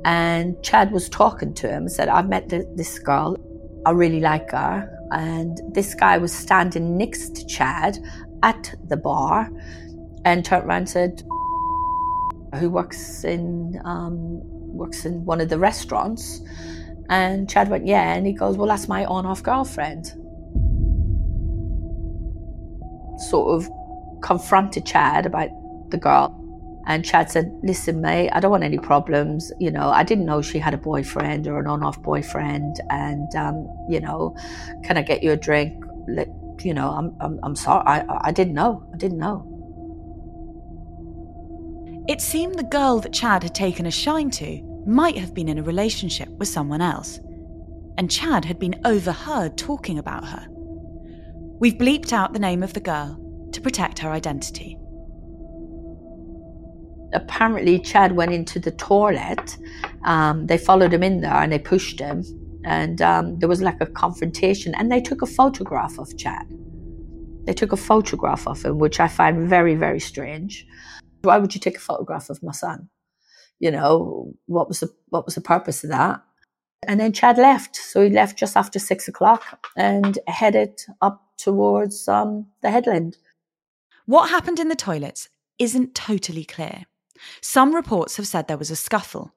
and 0.06 0.62
Chad 0.64 0.92
was 0.92 1.10
talking 1.10 1.54
to 1.56 1.70
him. 1.70 1.90
Said, 1.90 2.10
"I've 2.10 2.30
met 2.30 2.50
the, 2.50 2.70
this 2.76 3.00
girl. 3.00 3.38
I 3.86 3.92
really 3.92 4.20
like 4.20 4.52
her." 4.52 4.90
And 5.12 5.60
this 5.74 5.94
guy 5.94 6.18
was 6.18 6.34
standing 6.34 6.98
next 6.98 7.36
to 7.36 7.46
Chad 7.46 8.00
at 8.42 8.74
the 8.88 8.98
bar, 8.98 9.50
and 10.26 10.44
turned 10.44 10.66
around 10.66 10.78
and 10.78 10.90
said, 10.90 11.24
"Who 12.60 12.70
works 12.70 13.24
in 13.24 13.82
um, 13.86 14.40
works 14.44 15.06
in 15.06 15.26
one 15.26 15.42
of 15.42 15.50
the 15.50 15.60
restaurants?" 15.60 16.42
And 17.10 17.50
Chad 17.50 17.70
went, 17.70 17.86
"Yeah," 17.86 18.14
and 18.14 18.26
he 18.26 18.34
goes, 18.34 18.58
"Well, 18.58 18.68
that's 18.68 18.88
my 18.88 19.06
on-off 19.06 19.44
girlfriend." 19.44 20.14
Sort 23.30 23.56
of 23.56 23.70
confronted 24.22 24.86
Chad 24.86 25.26
about 25.26 25.50
the 25.92 25.98
girl. 25.98 26.40
And 26.86 27.06
Chad 27.06 27.32
said, 27.32 27.58
Listen, 27.64 28.02
mate, 28.02 28.30
I 28.32 28.40
don't 28.40 28.52
want 28.52 28.64
any 28.64 28.78
problems. 28.78 29.52
You 29.60 29.72
know, 29.72 29.90
I 29.90 30.04
didn't 30.04 30.26
know 30.26 30.42
she 30.42 30.60
had 30.60 30.74
a 30.74 30.78
boyfriend 30.78 31.48
or 31.48 31.60
an 31.60 31.68
on 31.68 31.84
off 31.84 32.02
boyfriend. 32.02 32.82
And, 32.90 33.34
um, 33.36 33.70
you 33.90 34.02
know, 34.02 34.36
can 34.84 34.98
I 34.98 35.02
get 35.02 35.24
you 35.24 35.32
a 35.32 35.38
drink? 35.38 35.84
You 36.62 36.74
know, 36.74 36.90
I'm, 36.90 37.16
I'm, 37.22 37.40
I'm 37.44 37.56
sorry. 37.56 37.84
I, 37.86 38.28
I 38.28 38.32
didn't 38.32 38.54
know. 38.54 38.86
I 38.94 38.98
didn't 38.98 39.20
know. 39.20 39.53
It 42.06 42.20
seemed 42.20 42.56
the 42.56 42.64
girl 42.64 43.00
that 43.00 43.14
Chad 43.14 43.44
had 43.44 43.56
taken 43.56 43.86
a 43.86 43.92
shine 43.92 44.30
to 44.32 44.62
might 44.86 45.18
have 45.18 45.34
been 45.34 45.48
in 45.48 45.58
a 45.58 45.64
relationship 45.64 46.28
with 46.30 46.50
someone 46.50 46.82
else. 46.82 47.20
And 47.98 48.12
Chad 48.12 48.44
had 48.44 48.60
been 48.60 48.82
overheard 48.84 49.58
talking 49.58 49.98
about 49.98 50.28
her. 50.28 50.46
We've 51.60 51.76
bleeped 51.76 52.12
out 52.12 52.34
the 52.34 52.40
name 52.40 52.62
of 52.62 52.74
the 52.74 52.82
girl 52.82 53.50
to 53.54 53.62
protect 53.62 54.00
her 54.00 54.10
identity. 54.12 54.78
Apparently, 57.14 57.80
Chad 57.80 58.12
went 58.12 58.34
into 58.34 58.60
the 58.60 58.72
toilet. 58.72 59.58
Um, 60.04 60.48
they 60.48 60.58
followed 60.58 60.94
him 60.94 61.04
in 61.04 61.22
there 61.22 61.36
and 61.36 61.54
they 61.54 61.60
pushed 61.60 62.00
him. 62.00 62.26
And 62.66 63.02
um, 63.02 63.40
there 63.40 63.48
was 63.48 63.62
like 63.62 63.80
a 63.82 63.86
confrontation, 63.86 64.74
and 64.76 64.92
they 64.92 65.02
took 65.02 65.22
a 65.22 65.26
photograph 65.26 65.98
of 66.00 66.18
Chad. 66.18 66.48
They 67.46 67.54
took 67.54 67.74
a 67.74 67.78
photograph 67.78 68.48
of 68.48 68.64
him, 68.64 68.80
which 68.80 69.00
I 69.00 69.10
find 69.10 69.50
very, 69.50 69.76
very 69.76 70.00
strange. 70.00 70.66
Why 71.24 71.38
would 71.38 71.56
you 71.56 71.60
take 71.60 71.78
a 71.78 71.82
photograph 71.82 72.30
of 72.30 72.44
my 72.44 72.52
son? 72.52 72.90
You 73.60 73.72
know, 73.72 74.34
what 74.46 74.68
was 74.68 74.82
the 74.82 74.94
what 75.10 75.26
was 75.26 75.36
the 75.36 75.42
purpose 75.42 75.84
of 75.84 75.90
that? 75.90 76.22
And 76.86 77.00
then 77.00 77.14
Chad 77.14 77.38
left. 77.38 77.76
So 77.78 78.02
he 78.02 78.10
left 78.10 78.38
just 78.38 78.58
after 78.58 78.78
six 78.78 79.08
o'clock 79.08 79.68
and 79.78 80.20
headed 80.28 80.82
up 81.02 81.24
towards 81.38 82.08
um, 82.08 82.48
the 82.62 82.72
headland. 82.72 83.18
What 84.06 84.30
happened 84.30 84.60
in 84.60 84.68
the 84.68 84.76
toilets 84.76 85.30
isn't 85.60 85.96
totally 85.96 86.44
clear. 86.44 86.84
Some 87.42 87.74
reports 87.74 88.18
have 88.18 88.28
said 88.28 88.48
there 88.48 88.58
was 88.58 88.72
a 88.72 88.76
scuffle, 88.76 89.34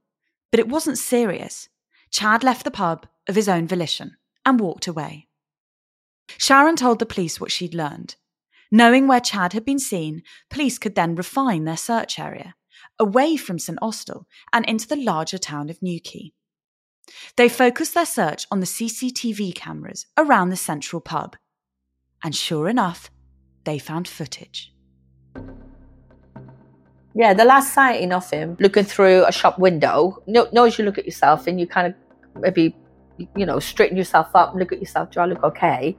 but 0.51 0.59
it 0.59 0.68
wasn't 0.68 0.99
serious. 0.99 1.68
Chad 2.11 2.42
left 2.42 2.64
the 2.64 2.70
pub 2.72 3.07
of 3.29 3.37
his 3.37 3.49
own 3.49 3.68
volition 3.68 4.16
and 4.44 4.59
walked 4.59 4.88
away. 4.88 5.29
Sharon 6.38 6.75
told 6.75 6.99
the 6.99 7.07
police 7.07 7.40
what 7.40 7.53
she'd 7.53 7.75
learned. 7.75 8.16
Knowing 8.70 9.07
where 9.07 9.20
Chad 9.20 9.52
had 9.52 9.64
been 9.64 9.79
seen, 9.79 10.22
police 10.50 10.79
could 10.79 10.94
then 10.94 11.14
refine 11.14 11.64
their 11.64 11.76
search 11.76 12.18
area 12.18 12.55
away 12.98 13.37
from 13.37 13.59
St 13.59 13.79
Austell 13.83 14.26
and 14.52 14.64
into 14.66 14.88
the 14.88 14.96
larger 14.96 15.38
town 15.38 15.70
of 15.70 15.83
Newquay. 15.83 16.33
They 17.37 17.48
focused 17.48 17.94
their 17.94 18.07
search 18.07 18.46
on 18.50 18.61
the 18.61 18.66
CCTV 18.66 19.55
cameras 19.55 20.07
around 20.16 20.50
the 20.50 20.57
central 20.57 21.00
pub. 21.00 21.37
And 22.22 22.35
sure 22.35 22.68
enough, 22.68 23.11
they 23.64 23.79
found 23.79 24.09
footage. 24.09 24.72
Yeah, 27.14 27.33
the 27.33 27.44
last 27.44 27.72
sighting 27.72 28.12
of 28.12 28.29
him 28.29 28.57
looking 28.61 28.85
through 28.85 29.24
a 29.26 29.33
shop 29.33 29.59
window. 29.59 30.22
No, 30.26 30.48
no, 30.52 30.64
as 30.64 30.79
you 30.79 30.85
look 30.85 30.98
at 30.98 31.07
yourself 31.07 31.46
and 31.46 31.59
you 31.59 31.66
kind 31.66 31.87
of 31.87 32.40
maybe, 32.40 32.76
you 33.37 33.46
know, 33.46 33.59
straighten 33.59 33.96
yourself 33.96 34.29
up 34.35 34.55
look 34.55 34.72
at 34.72 34.81
yourself. 34.81 35.11
Do 35.11 35.20
I 35.20 35.26
look 35.26 35.42
okay? 35.42 35.96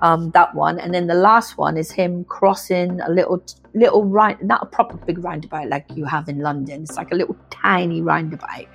Um, 0.00 0.30
that 0.32 0.54
one, 0.54 0.78
and 0.78 0.94
then 0.94 1.06
the 1.06 1.14
last 1.14 1.58
one 1.58 1.76
is 1.76 1.90
him 1.90 2.24
crossing 2.24 3.00
a 3.00 3.10
little, 3.10 3.42
little 3.74 4.04
right, 4.04 4.42
not 4.42 4.62
a 4.62 4.66
proper 4.66 4.96
big 4.96 5.22
roundabout 5.22 5.68
like 5.68 5.86
you 5.94 6.04
have 6.04 6.28
in 6.28 6.40
London. 6.40 6.82
It's 6.82 6.96
like 6.96 7.12
a 7.12 7.16
little 7.16 7.36
tiny 7.50 8.02
roundabout, 8.02 8.66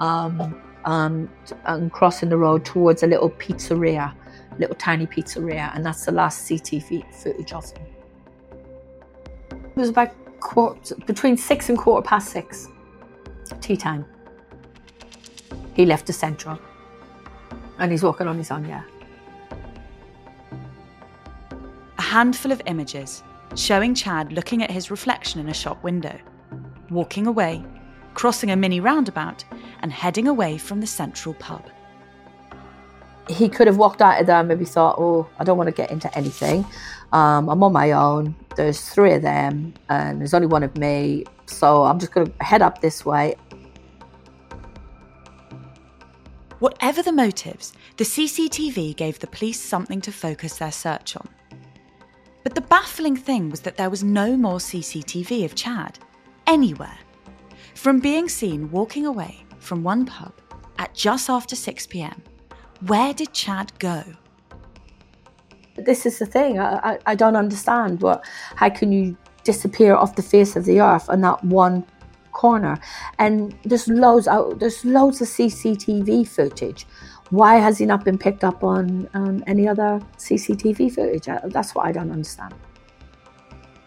um, 0.00 0.60
um, 0.84 1.30
and 1.66 1.92
crossing 1.92 2.28
the 2.28 2.38
road 2.38 2.64
towards 2.64 3.02
a 3.02 3.06
little 3.06 3.30
pizzeria 3.30 4.14
little 4.58 4.76
tiny 4.76 5.06
pizzeria, 5.06 5.74
and 5.74 5.84
that's 5.84 6.04
the 6.04 6.12
last 6.12 6.48
CTV 6.48 7.12
footage 7.14 7.52
of 7.52 7.70
him. 7.70 7.86
It 9.50 9.76
was 9.76 9.88
about 9.88 10.12
quarter, 10.40 10.94
between 11.06 11.36
six 11.36 11.68
and 11.68 11.78
quarter 11.78 12.06
past 12.06 12.28
six, 12.30 12.68
tea 13.60 13.76
time. 13.76 14.04
He 15.74 15.86
left 15.86 16.06
the 16.06 16.12
central, 16.12 16.58
and 17.78 17.90
he's 17.90 18.02
walking 18.02 18.26
on 18.28 18.36
his 18.36 18.50
own, 18.50 18.64
yeah. 18.66 18.82
A 21.98 22.02
handful 22.02 22.52
of 22.52 22.60
images 22.66 23.22
showing 23.54 23.94
Chad 23.94 24.32
looking 24.32 24.62
at 24.62 24.70
his 24.70 24.90
reflection 24.90 25.40
in 25.40 25.48
a 25.48 25.54
shop 25.54 25.82
window, 25.82 26.18
walking 26.90 27.26
away, 27.26 27.64
crossing 28.14 28.50
a 28.50 28.56
mini 28.56 28.80
roundabout, 28.80 29.44
and 29.80 29.92
heading 29.92 30.28
away 30.28 30.58
from 30.58 30.80
the 30.80 30.86
central 30.86 31.34
pub 31.34 31.64
he 33.28 33.48
could 33.48 33.66
have 33.66 33.76
walked 33.76 34.02
out 34.02 34.20
of 34.20 34.26
there 34.26 34.38
and 34.38 34.48
maybe 34.48 34.64
thought, 34.64 34.96
oh, 34.98 35.28
I 35.38 35.44
don't 35.44 35.56
want 35.56 35.68
to 35.68 35.74
get 35.74 35.90
into 35.90 36.14
anything. 36.16 36.64
Um, 37.12 37.48
I'm 37.48 37.62
on 37.62 37.72
my 37.72 37.92
own. 37.92 38.34
There's 38.56 38.88
three 38.88 39.12
of 39.14 39.22
them, 39.22 39.74
and 39.88 40.20
there's 40.20 40.34
only 40.34 40.46
one 40.46 40.62
of 40.62 40.76
me. 40.76 41.24
So 41.46 41.84
I'm 41.84 41.98
just 41.98 42.12
going 42.12 42.26
to 42.26 42.44
head 42.44 42.62
up 42.62 42.80
this 42.80 43.04
way. 43.04 43.36
Whatever 46.62 47.02
the 47.02 47.10
motives, 47.10 47.72
the 47.96 48.04
CCTV 48.04 48.94
gave 48.94 49.18
the 49.18 49.26
police 49.26 49.60
something 49.60 50.00
to 50.00 50.12
focus 50.12 50.58
their 50.58 50.70
search 50.70 51.16
on. 51.16 51.28
But 52.44 52.54
the 52.54 52.60
baffling 52.60 53.16
thing 53.16 53.50
was 53.50 53.62
that 53.62 53.76
there 53.76 53.90
was 53.90 54.04
no 54.04 54.36
more 54.36 54.58
CCTV 54.58 55.44
of 55.44 55.56
Chad, 55.56 55.98
anywhere. 56.46 57.00
From 57.74 57.98
being 57.98 58.28
seen 58.28 58.70
walking 58.70 59.06
away 59.06 59.44
from 59.58 59.82
one 59.82 60.06
pub 60.06 60.34
at 60.78 60.94
just 60.94 61.28
after 61.28 61.56
6 61.56 61.88
pm 61.88 62.22
where 62.86 63.12
did 63.12 63.32
Chad 63.32 63.72
go? 63.80 64.04
This 65.74 66.06
is 66.06 66.20
the 66.20 66.26
thing. 66.26 66.60
I, 66.60 66.92
I, 66.92 66.98
I 67.06 67.14
don't 67.16 67.34
understand. 67.34 68.00
What? 68.02 68.24
How 68.54 68.70
can 68.70 68.92
you 68.92 69.16
disappear 69.42 69.96
off 69.96 70.14
the 70.14 70.22
face 70.22 70.54
of 70.54 70.64
the 70.64 70.80
earth 70.80 71.08
and 71.08 71.24
that 71.24 71.44
one 71.44 71.84
corner? 72.32 72.78
And 73.18 73.54
there's 73.64 73.88
loads. 73.88 74.28
There's 74.56 74.84
loads 74.84 75.20
of 75.20 75.28
CCTV 75.28 76.26
footage. 76.28 76.86
Why 77.30 77.56
has 77.56 77.78
he 77.78 77.86
not 77.86 78.04
been 78.04 78.18
picked 78.18 78.44
up 78.44 78.62
on 78.62 79.08
um, 79.14 79.42
any 79.46 79.66
other 79.66 80.00
CCTV 80.18 80.94
footage? 80.94 81.28
Uh, 81.28 81.40
that's 81.46 81.74
what 81.74 81.86
I 81.86 81.92
don't 81.92 82.10
understand. 82.10 82.54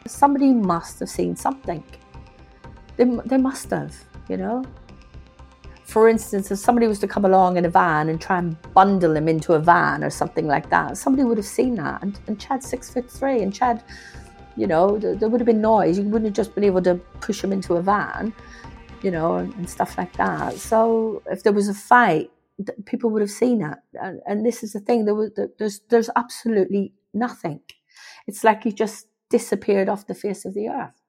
Somebody 0.08 0.52
must 0.52 1.00
have 1.00 1.10
seen 1.10 1.36
something. 1.36 1.84
They, 2.98 3.04
they 3.26 3.38
must 3.38 3.70
have, 3.70 3.96
you 4.30 4.38
know. 4.38 4.64
For 5.84 6.10
instance, 6.10 6.50
if 6.50 6.58
somebody 6.58 6.88
was 6.88 6.98
to 7.00 7.08
come 7.08 7.26
along 7.26 7.58
in 7.58 7.66
a 7.66 7.70
van 7.70 8.10
and 8.10 8.20
try 8.20 8.40
and 8.40 8.58
bundle 8.74 9.16
him 9.16 9.28
into 9.28 9.54
a 9.54 9.60
van 9.60 10.04
or 10.04 10.10
something 10.10 10.48
like 10.48 10.70
that, 10.72 10.98
somebody 10.98 11.24
would 11.24 11.38
have 11.38 11.46
seen 11.46 11.76
that. 11.76 12.02
And, 12.02 12.20
and 12.26 12.40
Chad's 12.40 12.68
six 12.68 12.92
foot 12.92 13.10
three, 13.10 13.44
and 13.44 13.54
Chad, 13.54 13.84
you 14.56 14.68
know, 14.68 14.98
there, 14.98 15.16
there 15.16 15.30
would 15.30 15.42
have 15.42 15.46
been 15.46 15.62
noise. 15.62 15.98
You 15.98 16.06
wouldn't 16.06 16.26
have 16.26 16.34
just 16.34 16.56
been 16.56 16.64
able 16.64 16.82
to 16.84 16.96
push 17.22 17.44
him 17.44 17.52
into 17.52 17.76
a 17.76 17.82
van, 17.82 18.34
you 19.02 19.12
know, 19.12 19.36
and, 19.36 19.54
and 19.56 19.70
stuff 19.70 19.98
like 19.98 20.16
that. 20.18 20.56
So 20.58 21.22
if 21.28 21.44
there 21.44 21.54
was 21.54 21.68
a 21.68 21.74
fight, 21.74 22.32
people 22.86 23.10
would 23.10 23.22
have 23.22 23.32
seen 23.32 23.62
it. 23.62 23.78
And, 24.02 24.22
and 24.28 24.46
this 24.46 24.64
is 24.64 24.74
the 24.74 24.80
thing: 24.80 25.06
there 25.06 25.16
was, 25.16 25.32
there's 25.60 25.82
there's 25.90 26.10
absolutely 26.16 26.94
nothing. 27.14 27.60
It's 28.28 28.44
like 28.44 28.64
he 28.64 28.72
just 28.72 29.08
disappeared 29.30 29.90
off 29.90 30.08
the 30.08 30.16
face 30.16 30.46
of 30.46 30.54
the 30.54 30.70
earth. 30.70 31.02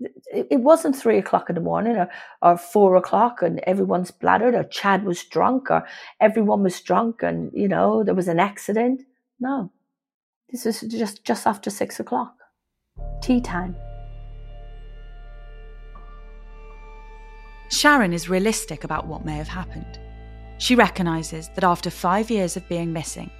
It, 0.00 0.46
it 0.50 0.60
wasn't 0.60 0.96
three 0.96 1.18
o'clock 1.18 1.50
in 1.50 1.54
the 1.54 1.60
morning 1.60 1.96
or, 1.96 2.08
or 2.40 2.56
four 2.56 2.96
o'clock 2.96 3.42
and 3.42 3.60
everyone's 3.60 4.10
bladdered 4.10 4.54
or 4.54 4.64
Chad 4.64 5.04
was 5.04 5.22
drunk 5.24 5.70
or 5.70 5.86
everyone 6.20 6.62
was 6.62 6.80
drunk 6.80 7.22
and 7.22 7.50
you 7.52 7.68
know 7.68 8.02
there 8.02 8.14
was 8.14 8.28
an 8.28 8.40
accident. 8.40 9.02
No, 9.38 9.70
this 10.50 10.66
is 10.66 10.80
just 10.80 11.24
just 11.24 11.46
after 11.46 11.70
six 11.70 12.00
o'clock, 12.00 12.34
tea 13.30 13.40
time. 13.40 13.76
Sharon 17.70 18.12
is 18.12 18.28
realistic 18.28 18.82
about 18.82 19.06
what 19.06 19.24
may 19.24 19.36
have 19.36 19.48
happened. 19.48 20.00
She 20.58 20.74
recognises 20.74 21.48
that 21.54 21.64
after 21.64 21.90
five 21.90 22.28
years 22.28 22.56
of 22.56 22.68
being 22.68 22.92
missing, 22.92 23.30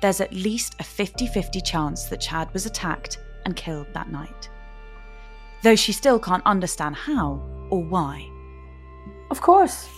there's 0.00 0.20
at 0.20 0.32
least 0.32 0.76
a 0.78 0.84
50 0.84 1.26
50 1.26 1.60
chance 1.60 2.04
that 2.04 2.20
Chad 2.20 2.52
was 2.52 2.64
attacked 2.64 3.18
and 3.44 3.56
killed 3.56 3.88
that 3.92 4.10
night. 4.10 4.48
Though 5.62 5.76
she 5.76 5.92
still 5.92 6.18
can't 6.20 6.46
understand 6.46 6.94
how 6.94 7.42
or 7.70 7.82
why. 7.82 8.26
Of 9.30 9.40
course. 9.40 9.88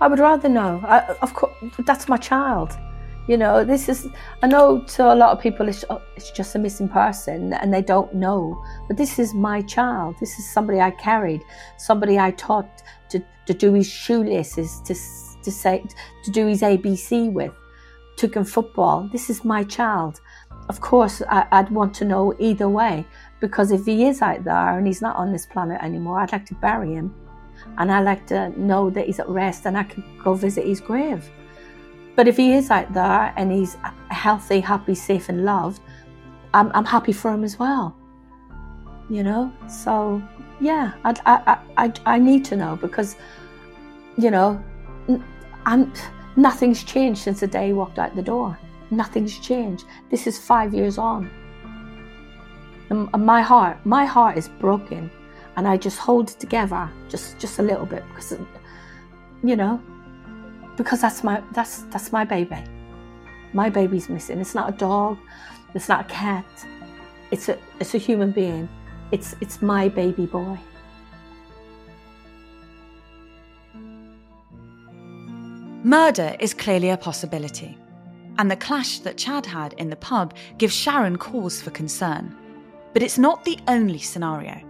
I 0.00 0.08
would 0.08 0.18
rather 0.18 0.48
know. 0.48 0.82
I, 0.84 1.16
of 1.22 1.32
course, 1.34 1.54
that's 1.86 2.08
my 2.08 2.18
child. 2.18 2.76
You 3.26 3.38
know, 3.38 3.64
this 3.64 3.88
is, 3.88 4.06
I 4.42 4.46
know 4.46 4.82
to 4.82 5.12
a 5.12 5.14
lot 5.14 5.30
of 5.30 5.40
people 5.40 5.68
it's, 5.68 5.84
oh, 5.88 6.02
it's 6.14 6.30
just 6.30 6.54
a 6.54 6.58
missing 6.58 6.88
person 6.88 7.54
and 7.54 7.72
they 7.72 7.80
don't 7.80 8.14
know, 8.14 8.62
but 8.86 8.98
this 8.98 9.18
is 9.18 9.32
my 9.32 9.62
child. 9.62 10.16
This 10.20 10.38
is 10.38 10.52
somebody 10.52 10.80
I 10.80 10.90
carried, 10.90 11.40
somebody 11.78 12.18
I 12.18 12.32
taught 12.32 12.82
to, 13.10 13.24
to 13.46 13.54
do 13.54 13.72
his 13.72 13.88
shoelaces, 13.88 14.80
to, 14.82 14.94
to, 15.42 15.50
say, 15.50 15.84
to 16.24 16.30
do 16.30 16.46
his 16.46 16.60
ABC 16.60 17.32
with, 17.32 17.52
took 18.16 18.36
him 18.36 18.44
football. 18.44 19.08
This 19.10 19.30
is 19.30 19.42
my 19.42 19.64
child 19.64 20.20
of 20.68 20.80
course, 20.80 21.22
I, 21.28 21.60
would 21.60 21.70
want 21.70 21.94
to 21.96 22.04
know 22.04 22.34
either 22.38 22.68
way 22.68 23.06
because 23.40 23.70
if 23.70 23.84
he 23.84 24.06
is 24.06 24.22
out 24.22 24.44
there 24.44 24.78
and 24.78 24.86
he's 24.86 25.02
not 25.02 25.16
on 25.16 25.32
this 25.32 25.46
planet 25.46 25.82
anymore, 25.82 26.20
I'd 26.20 26.32
like 26.32 26.46
to 26.46 26.54
bury 26.54 26.94
him 26.94 27.14
and 27.78 27.92
I'd 27.92 28.04
like 28.04 28.26
to 28.28 28.48
know 28.58 28.90
that 28.90 29.06
he's 29.06 29.20
at 29.20 29.28
rest 29.28 29.66
and 29.66 29.76
I 29.76 29.84
can 29.84 30.02
go 30.22 30.34
visit 30.34 30.66
his 30.66 30.80
grave. 30.80 31.30
But 32.16 32.28
if 32.28 32.36
he 32.36 32.52
is 32.52 32.70
out 32.70 32.92
there 32.92 33.32
and 33.36 33.50
he's 33.50 33.76
healthy, 34.10 34.60
happy, 34.60 34.94
safe, 34.94 35.28
and 35.28 35.44
loved, 35.44 35.80
I'm, 36.52 36.70
I'm 36.74 36.84
happy 36.84 37.12
for 37.12 37.32
him 37.32 37.42
as 37.42 37.58
well. 37.58 37.96
You 39.10 39.22
know? 39.22 39.52
So, 39.68 40.22
yeah, 40.60 40.92
I, 41.04 41.14
I, 41.26 41.58
I, 41.76 41.92
I 42.06 42.18
need 42.18 42.44
to 42.46 42.56
know 42.56 42.76
because, 42.76 43.16
you 44.16 44.30
know, 44.30 44.62
I'm, 45.66 45.92
nothing's 46.36 46.84
changed 46.84 47.20
since 47.22 47.40
the 47.40 47.46
day 47.46 47.68
he 47.68 47.72
walked 47.72 47.98
out 47.98 48.14
the 48.14 48.22
door. 48.22 48.58
Nothing's 48.90 49.38
changed. 49.38 49.84
This 50.10 50.26
is 50.26 50.38
five 50.38 50.72
years 50.72 50.98
on. 50.98 51.30
And 52.90 53.10
my 53.12 53.42
heart, 53.42 53.78
my 53.84 54.04
heart 54.04 54.36
is 54.38 54.48
broken, 54.48 55.10
and 55.56 55.66
I 55.66 55.76
just 55.76 55.98
hold 55.98 56.30
it 56.30 56.38
together 56.38 56.88
just 57.08 57.38
just 57.38 57.58
a 57.58 57.62
little 57.62 57.86
bit 57.86 58.04
because, 58.08 58.38
you 59.42 59.56
know, 59.56 59.80
because 60.76 61.00
that's 61.00 61.22
my 61.24 61.42
that's 61.52 61.82
that's 61.84 62.12
my 62.12 62.24
baby. 62.24 62.62
My 63.52 63.70
baby's 63.70 64.08
missing. 64.08 64.40
It's 64.40 64.54
not 64.54 64.68
a 64.68 64.76
dog. 64.76 65.18
It's 65.74 65.88
not 65.88 66.06
a 66.06 66.08
cat. 66.08 66.46
It's 67.30 67.48
a 67.48 67.58
it's 67.80 67.94
a 67.94 67.98
human 67.98 68.32
being. 68.32 68.68
It's 69.12 69.34
it's 69.40 69.62
my 69.62 69.88
baby 69.88 70.26
boy. 70.26 70.58
Murder 75.84 76.34
is 76.40 76.54
clearly 76.54 76.90
a 76.90 76.96
possibility 76.96 77.76
and 78.38 78.50
the 78.50 78.56
clash 78.56 78.98
that 79.00 79.16
Chad 79.16 79.46
had 79.46 79.74
in 79.74 79.90
the 79.90 79.96
pub 79.96 80.34
gives 80.58 80.74
Sharon 80.74 81.16
cause 81.16 81.60
for 81.60 81.70
concern. 81.70 82.34
But 82.92 83.02
it's 83.02 83.18
not 83.18 83.44
the 83.44 83.58
only 83.68 83.98
scenario. 83.98 84.60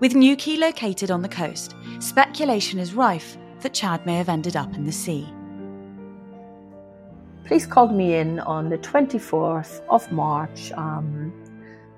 With 0.00 0.14
Newquay 0.14 0.56
located 0.56 1.10
on 1.10 1.22
the 1.22 1.28
coast, 1.28 1.74
speculation 1.98 2.78
is 2.78 2.94
rife 2.94 3.36
that 3.64 3.72
Chad 3.72 4.04
may 4.06 4.16
have 4.16 4.28
ended 4.28 4.56
up 4.56 4.72
in 4.74 4.84
the 4.84 4.92
sea. 4.92 5.26
Police 7.46 7.66
called 7.66 7.94
me 7.94 8.14
in 8.14 8.38
on 8.40 8.68
the 8.68 8.78
24th 8.78 9.80
of 9.88 10.10
March, 10.12 10.70
um, 10.72 11.32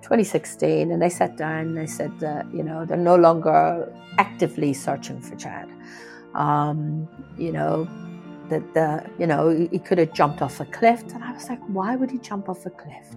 2016, 0.02 0.90
and 0.90 1.02
they 1.02 1.08
sat 1.08 1.36
down 1.36 1.66
and 1.66 1.76
they 1.76 1.86
said 1.86 2.18
that, 2.20 2.46
you 2.54 2.62
know, 2.62 2.84
they're 2.84 2.96
no 2.96 3.16
longer 3.16 3.92
actively 4.18 4.72
searching 4.72 5.20
for 5.20 5.36
Chad. 5.36 5.68
Um, 6.34 7.08
you 7.36 7.52
know, 7.52 7.88
that 8.48 8.74
the 8.74 9.04
you 9.18 9.26
know 9.26 9.68
he 9.72 9.78
could 9.78 9.98
have 9.98 10.12
jumped 10.12 10.40
off 10.40 10.60
a 10.60 10.64
cliff 10.66 11.02
and 11.14 11.24
i 11.24 11.32
was 11.32 11.48
like 11.48 11.58
why 11.66 11.96
would 11.96 12.08
he 12.08 12.18
jump 12.18 12.48
off 12.48 12.64
a 12.64 12.70
cliff 12.70 13.08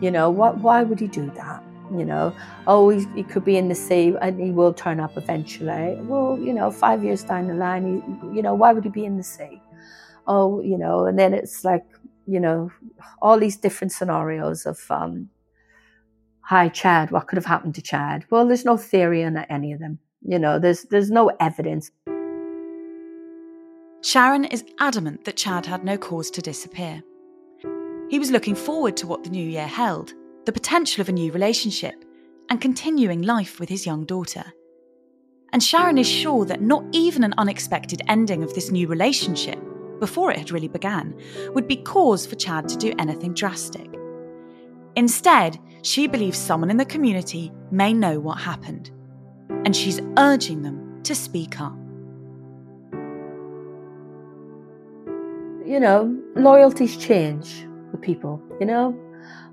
you 0.00 0.10
know 0.10 0.30
what 0.30 0.56
why 0.58 0.82
would 0.82 0.98
he 0.98 1.06
do 1.06 1.30
that 1.32 1.62
you 1.90 2.04
know 2.04 2.34
oh 2.66 2.88
he, 2.88 3.06
he 3.14 3.22
could 3.22 3.44
be 3.44 3.56
in 3.56 3.68
the 3.68 3.74
sea 3.74 4.14
and 4.20 4.40
he 4.40 4.50
will 4.50 4.72
turn 4.72 5.00
up 5.00 5.16
eventually. 5.16 5.96
Well 6.02 6.38
you 6.38 6.52
know 6.52 6.70
five 6.70 7.04
years 7.04 7.22
down 7.22 7.48
the 7.48 7.54
line 7.54 7.84
he, 7.84 8.36
you 8.36 8.42
know 8.42 8.54
why 8.54 8.72
would 8.72 8.84
he 8.84 8.90
be 8.90 9.04
in 9.04 9.16
the 9.16 9.22
sea 9.22 9.60
oh 10.26 10.60
you 10.60 10.76
know 10.76 11.06
and 11.06 11.18
then 11.18 11.32
it's 11.32 11.64
like 11.64 11.84
you 12.26 12.40
know 12.40 12.70
all 13.22 13.38
these 13.38 13.56
different 13.56 13.92
scenarios 13.92 14.66
of 14.66 14.78
um 14.90 15.28
hi 16.40 16.68
chad 16.68 17.10
what 17.10 17.26
could 17.28 17.36
have 17.36 17.46
happened 17.46 17.74
to 17.76 17.82
chad? 17.82 18.24
Well 18.30 18.46
there's 18.46 18.64
no 18.64 18.76
theory 18.76 19.24
on 19.24 19.36
any 19.36 19.72
of 19.72 19.80
them. 19.80 19.98
You 20.22 20.38
know 20.38 20.58
there's 20.58 20.82
there's 20.84 21.10
no 21.10 21.30
evidence. 21.40 21.90
Sharon 24.02 24.44
is 24.44 24.64
adamant 24.78 25.24
that 25.24 25.36
Chad 25.36 25.66
had 25.66 25.84
no 25.84 25.98
cause 25.98 26.30
to 26.30 26.40
disappear. 26.40 27.02
He 28.08 28.20
was 28.20 28.30
looking 28.30 28.54
forward 28.54 28.96
to 28.98 29.06
what 29.08 29.24
the 29.24 29.30
new 29.30 29.44
year 29.44 29.66
held 29.66 30.14
the 30.46 30.52
potential 30.52 31.00
of 31.02 31.08
a 31.08 31.12
new 31.12 31.30
relationship 31.32 32.04
and 32.48 32.60
continuing 32.60 33.22
life 33.22 33.60
with 33.60 33.68
his 33.68 33.84
young 33.84 34.04
daughter. 34.06 34.44
And 35.52 35.62
Sharon 35.62 35.98
is 35.98 36.08
sure 36.08 36.44
that 36.46 36.62
not 36.62 36.84
even 36.92 37.24
an 37.24 37.34
unexpected 37.36 38.02
ending 38.08 38.42
of 38.42 38.54
this 38.54 38.70
new 38.70 38.88
relationship, 38.88 39.58
before 40.00 40.30
it 40.30 40.38
had 40.38 40.50
really 40.50 40.68
began, 40.68 41.14
would 41.54 41.68
be 41.68 41.76
cause 41.76 42.26
for 42.26 42.36
Chad 42.36 42.68
to 42.68 42.76
do 42.76 42.94
anything 42.98 43.34
drastic. 43.34 43.88
Instead, 44.94 45.58
she 45.82 46.06
believes 46.06 46.38
someone 46.38 46.70
in 46.70 46.78
the 46.78 46.84
community 46.84 47.52
may 47.70 47.92
know 47.92 48.18
what 48.18 48.38
happened, 48.38 48.90
and 49.64 49.76
she's 49.76 50.00
urging 50.16 50.62
them 50.62 51.02
to 51.02 51.14
speak 51.14 51.60
up. 51.60 51.76
you 55.66 55.80
know, 55.80 56.16
loyalties 56.36 56.96
change 56.96 57.66
with 57.90 58.00
people, 58.00 58.40
you 58.60 58.66
know. 58.66 58.96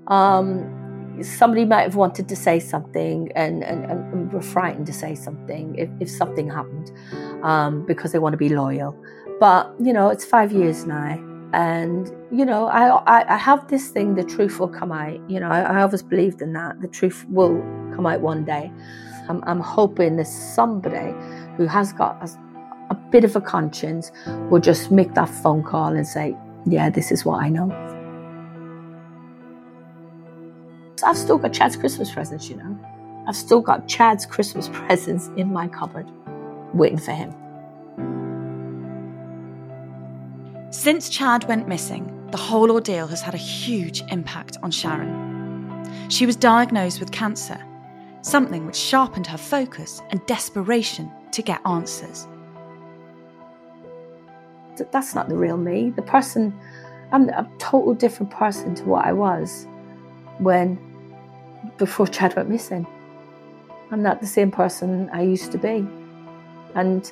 Um, 0.06 0.83
somebody 1.22 1.64
might 1.64 1.82
have 1.82 1.96
wanted 1.96 2.28
to 2.28 2.36
say 2.36 2.58
something 2.58 3.30
and, 3.34 3.62
and, 3.64 3.84
and 3.84 4.32
were 4.32 4.42
frightened 4.42 4.86
to 4.86 4.92
say 4.92 5.14
something 5.14 5.74
if, 5.76 5.88
if 6.00 6.10
something 6.10 6.50
happened 6.50 6.90
um, 7.44 7.84
because 7.86 8.12
they 8.12 8.18
want 8.18 8.32
to 8.32 8.36
be 8.36 8.48
loyal. 8.48 8.96
But, 9.40 9.72
you 9.80 9.92
know, 9.92 10.08
it's 10.08 10.24
five 10.24 10.52
years 10.52 10.86
now. 10.86 11.20
And, 11.52 12.10
you 12.32 12.44
know, 12.44 12.66
I, 12.66 12.88
I, 12.88 13.34
I 13.34 13.36
have 13.36 13.68
this 13.68 13.88
thing, 13.88 14.14
the 14.16 14.24
truth 14.24 14.58
will 14.58 14.68
come 14.68 14.90
out. 14.90 15.18
You 15.30 15.40
know, 15.40 15.48
I, 15.48 15.60
I 15.60 15.82
always 15.82 16.02
believed 16.02 16.42
in 16.42 16.52
that. 16.54 16.80
The 16.80 16.88
truth 16.88 17.24
will 17.28 17.60
come 17.94 18.06
out 18.06 18.20
one 18.20 18.44
day. 18.44 18.72
I'm, 19.28 19.42
I'm 19.46 19.60
hoping 19.60 20.16
that 20.16 20.26
somebody 20.26 21.14
who 21.56 21.66
has 21.66 21.92
got 21.92 22.22
a, 22.22 22.28
a 22.90 22.94
bit 22.94 23.24
of 23.24 23.36
a 23.36 23.40
conscience 23.40 24.10
will 24.50 24.60
just 24.60 24.90
make 24.90 25.14
that 25.14 25.28
phone 25.28 25.62
call 25.62 25.92
and 25.94 26.06
say, 26.06 26.36
Yeah, 26.66 26.90
this 26.90 27.12
is 27.12 27.24
what 27.24 27.42
I 27.42 27.48
know. 27.48 27.93
I've 31.02 31.18
still 31.18 31.38
got 31.38 31.52
Chad's 31.52 31.76
Christmas 31.76 32.12
presents, 32.12 32.48
you 32.48 32.56
know. 32.56 32.78
I've 33.26 33.36
still 33.36 33.60
got 33.60 33.88
Chad's 33.88 34.26
Christmas 34.26 34.68
presents 34.72 35.28
in 35.36 35.52
my 35.52 35.66
cupboard 35.66 36.10
waiting 36.72 36.98
for 36.98 37.12
him. 37.12 37.34
Since 40.70 41.08
Chad 41.08 41.44
went 41.44 41.68
missing, 41.68 42.10
the 42.30 42.36
whole 42.36 42.70
ordeal 42.70 43.06
has 43.06 43.22
had 43.22 43.34
a 43.34 43.38
huge 43.38 44.02
impact 44.10 44.58
on 44.62 44.70
Sharon. 44.70 45.84
She 46.08 46.26
was 46.26 46.36
diagnosed 46.36 47.00
with 47.00 47.12
cancer, 47.12 47.58
something 48.22 48.66
which 48.66 48.76
sharpened 48.76 49.26
her 49.28 49.38
focus 49.38 50.02
and 50.10 50.24
desperation 50.26 51.10
to 51.32 51.42
get 51.42 51.60
answers. 51.66 52.26
that's 54.90 55.14
not 55.14 55.28
the 55.28 55.36
real 55.36 55.56
me. 55.56 55.90
The 55.90 56.02
person, 56.02 56.52
I'm 57.12 57.28
a 57.28 57.48
total 57.58 57.94
different 57.94 58.32
person 58.32 58.74
to 58.76 58.84
what 58.84 59.04
I 59.04 59.12
was 59.12 59.68
when 60.38 60.78
before 61.78 62.06
Chad 62.06 62.36
went 62.36 62.48
missing. 62.48 62.86
I'm 63.90 64.02
not 64.02 64.20
the 64.20 64.26
same 64.26 64.50
person 64.50 65.08
I 65.12 65.22
used 65.22 65.52
to 65.52 65.58
be. 65.58 65.86
And, 66.74 67.10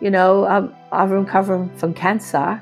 you 0.00 0.10
know, 0.10 0.46
I'm, 0.46 0.74
I'm 0.92 1.10
recovering 1.10 1.70
from 1.76 1.94
cancer 1.94 2.60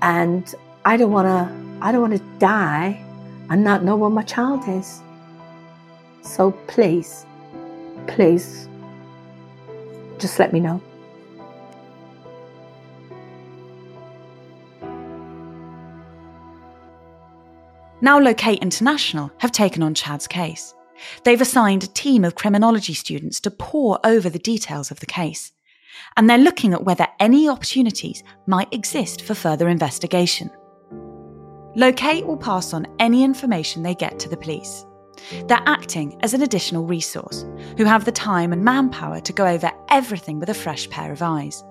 and 0.00 0.54
I 0.84 0.96
don't 0.96 1.10
want 1.10 1.26
to, 1.26 1.84
I 1.84 1.92
don't 1.92 2.00
want 2.00 2.14
to 2.14 2.38
die 2.38 3.02
and 3.50 3.64
not 3.64 3.82
know 3.82 3.96
where 3.96 4.10
my 4.10 4.22
child 4.22 4.68
is. 4.68 5.00
So 6.22 6.52
please, 6.66 7.26
please, 8.06 8.68
just 10.18 10.38
let 10.38 10.52
me 10.52 10.60
know. 10.60 10.80
Now 18.00 18.20
Locate 18.20 18.60
International 18.60 19.32
have 19.38 19.50
taken 19.50 19.82
on 19.82 19.92
Chad's 19.92 20.28
case. 20.28 20.72
They've 21.24 21.40
assigned 21.40 21.82
a 21.82 21.88
team 21.88 22.24
of 22.24 22.36
criminology 22.36 22.94
students 22.94 23.40
to 23.40 23.50
pore 23.50 23.98
over 24.04 24.30
the 24.30 24.38
details 24.38 24.92
of 24.92 25.00
the 25.00 25.06
case. 25.06 25.52
And 26.16 26.30
they're 26.30 26.38
looking 26.38 26.72
at 26.72 26.84
whether 26.84 27.08
any 27.18 27.48
opportunities 27.48 28.22
might 28.46 28.72
exist 28.72 29.22
for 29.22 29.34
further 29.34 29.68
investigation. 29.68 30.48
Locate 31.74 32.24
will 32.24 32.36
pass 32.36 32.72
on 32.72 32.86
any 33.00 33.24
information 33.24 33.82
they 33.82 33.96
get 33.96 34.20
to 34.20 34.28
the 34.28 34.36
police. 34.36 34.86
They're 35.46 35.62
acting 35.66 36.20
as 36.22 36.34
an 36.34 36.42
additional 36.42 36.86
resource 36.86 37.44
who 37.76 37.84
have 37.84 38.04
the 38.04 38.12
time 38.12 38.52
and 38.52 38.64
manpower 38.64 39.20
to 39.20 39.32
go 39.32 39.44
over 39.44 39.72
everything 39.88 40.38
with 40.38 40.50
a 40.50 40.54
fresh 40.54 40.88
pair 40.88 41.10
of 41.10 41.22
eyes. 41.22 41.64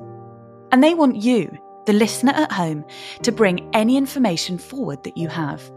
And 0.73 0.83
they 0.83 0.93
want 0.93 1.15
you, 1.15 1.57
the 1.85 1.93
listener 1.93 2.33
at 2.33 2.51
home, 2.51 2.83
to 3.23 3.31
bring 3.31 3.69
any 3.73 3.95
information 3.95 4.57
forward 4.57 5.05
that 5.05 5.15
you 5.15 5.29
have. 5.29 5.71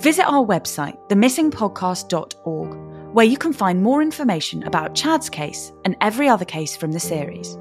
Visit 0.00 0.24
our 0.24 0.42
website, 0.42 0.96
themissingpodcast.org, 1.08 3.14
where 3.14 3.26
you 3.26 3.36
can 3.36 3.52
find 3.52 3.82
more 3.82 4.00
information 4.00 4.62
about 4.62 4.94
Chad's 4.94 5.28
case 5.28 5.74
and 5.84 5.94
every 6.00 6.26
other 6.26 6.46
case 6.46 6.74
from 6.74 6.92
the 6.92 6.98
series. 6.98 7.58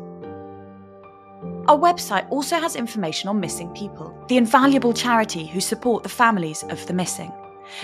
Our 1.67 1.77
website 1.77 2.31
also 2.31 2.55
has 2.55 2.77
information 2.77 3.27
on 3.27 3.41
missing 3.41 3.67
people, 3.73 4.17
the 4.29 4.37
invaluable 4.37 4.93
charity 4.93 5.47
who 5.47 5.59
support 5.59 6.03
the 6.03 6.07
families 6.07 6.63
of 6.69 6.87
the 6.87 6.93
missing. 6.93 7.29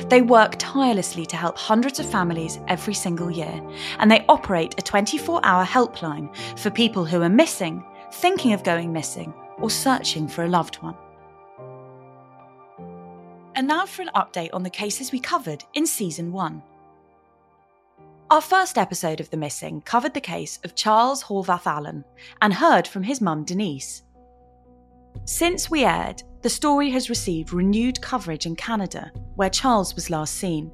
They 0.07 0.21
work 0.21 0.55
tirelessly 0.57 1.25
to 1.25 1.35
help 1.35 1.57
hundreds 1.57 1.99
of 1.99 2.09
families 2.09 2.61
every 2.69 2.93
single 2.93 3.29
year, 3.29 3.61
and 3.99 4.09
they 4.09 4.23
operate 4.29 4.75
a 4.77 4.81
24 4.81 5.41
hour 5.43 5.65
helpline 5.65 6.33
for 6.57 6.69
people 6.69 7.03
who 7.03 7.21
are 7.21 7.29
missing, 7.29 7.83
thinking 8.13 8.53
of 8.53 8.63
going 8.63 8.93
missing, 8.93 9.33
or 9.57 9.69
searching 9.69 10.29
for 10.29 10.45
a 10.45 10.49
loved 10.49 10.77
one. 10.77 10.95
And 13.55 13.67
now 13.67 13.85
for 13.85 14.01
an 14.01 14.09
update 14.15 14.49
on 14.51 14.63
the 14.63 14.69
cases 14.69 15.13
we 15.13 15.19
covered 15.19 15.63
in 15.73 15.87
Season 15.87 16.33
1. 16.33 16.61
Our 18.29 18.41
first 18.41 18.77
episode 18.77 19.21
of 19.21 19.29
The 19.29 19.37
Missing 19.37 19.81
covered 19.81 20.13
the 20.13 20.19
case 20.19 20.59
of 20.65 20.75
Charles 20.75 21.23
Horvath 21.23 21.65
Allen 21.65 22.03
and 22.41 22.53
heard 22.53 22.85
from 22.85 23.03
his 23.03 23.21
mum 23.21 23.45
Denise. 23.45 24.03
Since 25.23 25.71
we 25.71 25.85
aired, 25.85 26.21
the 26.41 26.49
story 26.49 26.89
has 26.89 27.09
received 27.09 27.53
renewed 27.53 28.01
coverage 28.01 28.45
in 28.45 28.57
Canada, 28.57 29.09
where 29.35 29.49
Charles 29.49 29.95
was 29.95 30.09
last 30.09 30.35
seen. 30.35 30.69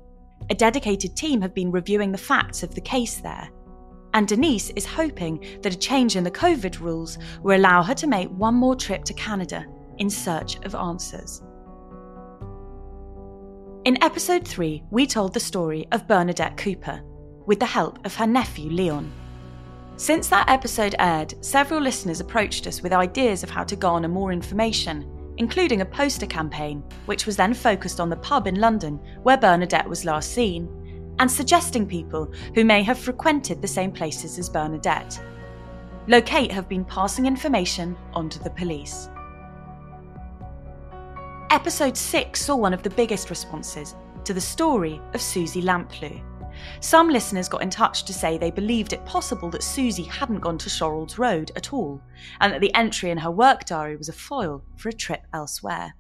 A 0.50 0.56
dedicated 0.56 1.16
team 1.16 1.40
have 1.42 1.54
been 1.54 1.72
reviewing 1.72 2.12
the 2.12 2.18
facts 2.18 2.64
of 2.64 2.74
the 2.74 2.82
case 2.82 3.18
there. 3.18 3.48
And 4.16 4.28
Denise 4.28 4.72
is 4.72 4.88
hoping 4.88 5.46
that 5.62 5.76
a 5.76 5.78
change 5.78 6.16
in 6.16 6.24
the 6.24 6.32
COVID 6.32 6.80
rules 6.80 7.20
will 7.44 7.56
allow 7.56 7.84
her 7.84 7.94
to 7.94 8.08
make 8.08 8.30
one 8.30 8.56
more 8.56 8.76
trip 8.76 9.04
to 9.04 9.14
Canada 9.14 9.68
in 10.00 10.10
search 10.10 10.56
of 10.66 10.74
answers. 10.74 11.44
In 13.84 13.98
episode 14.04 14.48
3, 14.48 14.84
we 14.92 15.08
told 15.08 15.34
the 15.34 15.40
story 15.40 15.88
of 15.92 16.08
Bernadette 16.08 16.56
Cooper, 16.56 17.02
with 17.48 17.60
the 17.60 17.66
help 17.66 17.98
of 18.06 18.14
her 18.14 18.28
nephew 18.28 18.70
Leon. 18.70 19.12
Since 19.98 20.28
that 20.28 20.48
episode 20.48 20.94
aired, 21.00 21.34
several 21.44 21.82
listeners 21.82 22.20
approached 22.20 22.68
us 22.68 22.84
with 22.84 22.94
ideas 22.94 23.42
of 23.42 23.50
how 23.50 23.64
to 23.64 23.76
garner 23.76 24.08
more 24.08 24.32
information, 24.32 25.34
including 25.38 25.82
a 25.82 25.86
poster 25.86 26.28
campaign, 26.28 26.84
which 27.08 27.26
was 27.26 27.36
then 27.36 27.56
focused 27.56 28.00
on 28.00 28.12
the 28.12 28.18
pub 28.18 28.46
in 28.46 28.60
London 28.60 29.00
where 29.24 29.36
Bernadette 29.36 29.90
was 29.90 30.06
last 30.06 30.32
seen, 30.32 30.70
and 31.18 31.32
suggesting 31.32 31.88
people 31.88 32.32
who 32.54 32.64
may 32.64 32.84
have 32.84 33.00
frequented 33.00 33.64
the 33.64 33.68
same 33.68 33.92
places 33.92 34.38
as 34.38 34.48
Bernadette. 34.48 35.20
Locate 36.08 36.52
have 36.52 36.70
been 36.70 36.86
passing 36.86 37.26
information 37.26 37.98
on 38.14 38.30
to 38.30 38.38
the 38.44 38.52
police. 38.52 39.10
Episode 41.52 41.98
6 41.98 42.40
saw 42.46 42.56
one 42.56 42.74
of 42.74 42.82
the 42.82 42.90
biggest 42.92 43.30
responses 43.30 43.94
to 44.24 44.34
the 44.34 44.40
story 44.40 45.02
of 45.14 45.22
Suzy 45.22 45.62
Lamplugh. 45.62 46.24
Some 46.80 47.10
listeners 47.10 47.50
got 47.50 47.62
in 47.62 47.70
touch 47.70 48.06
to 48.06 48.14
say 48.14 48.38
they 48.38 48.52
believed 48.52 48.94
it 48.94 49.04
possible 49.04 49.50
that 49.50 49.62
Suzy 49.62 50.04
hadn't 50.04 50.40
gone 50.40 50.58
to 50.60 50.70
Shorrolds 50.70 51.20
Road 51.20 51.52
at 51.58 51.74
all, 51.74 52.02
and 52.40 52.54
that 52.54 52.62
the 52.62 52.74
entry 52.74 53.10
in 53.10 53.18
her 53.18 53.32
work 53.32 53.66
diary 53.66 53.98
was 53.98 54.08
a 54.08 54.14
foil 54.14 54.64
for 54.78 54.88
a 54.88 54.94
trip 54.94 55.28
elsewhere. 55.34 55.94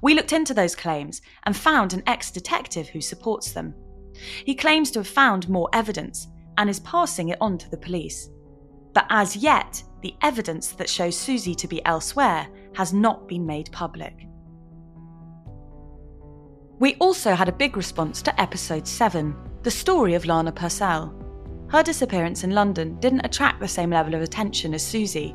We 0.00 0.14
looked 0.14 0.32
into 0.32 0.54
those 0.54 0.74
claims 0.74 1.20
and 1.44 1.54
found 1.54 1.92
an 1.92 2.02
ex 2.06 2.30
detective 2.30 2.88
who 2.88 3.02
supports 3.02 3.52
them. 3.52 3.74
He 4.46 4.54
claims 4.54 4.90
to 4.92 5.00
have 5.00 5.06
found 5.06 5.50
more 5.50 5.68
evidence 5.74 6.28
and 6.56 6.70
is 6.70 6.80
passing 6.80 7.28
it 7.28 7.38
on 7.42 7.58
to 7.58 7.70
the 7.70 7.76
police. 7.76 8.30
But 8.94 9.04
as 9.10 9.36
yet, 9.36 9.82
the 10.00 10.14
evidence 10.22 10.70
that 10.70 10.88
shows 10.88 11.14
Suzy 11.14 11.54
to 11.56 11.68
be 11.68 11.84
elsewhere 11.84 12.48
has 12.74 12.94
not 12.94 13.28
been 13.28 13.44
made 13.44 13.70
public. 13.70 14.26
We 16.78 16.94
also 16.96 17.34
had 17.34 17.48
a 17.48 17.52
big 17.52 17.74
response 17.74 18.20
to 18.20 18.38
episode 18.38 18.86
7, 18.86 19.34
the 19.62 19.70
story 19.70 20.12
of 20.12 20.26
Lana 20.26 20.52
Purcell. 20.52 21.14
Her 21.68 21.82
disappearance 21.82 22.44
in 22.44 22.50
London 22.50 23.00
didn't 23.00 23.24
attract 23.24 23.60
the 23.60 23.68
same 23.68 23.88
level 23.88 24.14
of 24.14 24.20
attention 24.20 24.74
as 24.74 24.86
Suzy, 24.86 25.34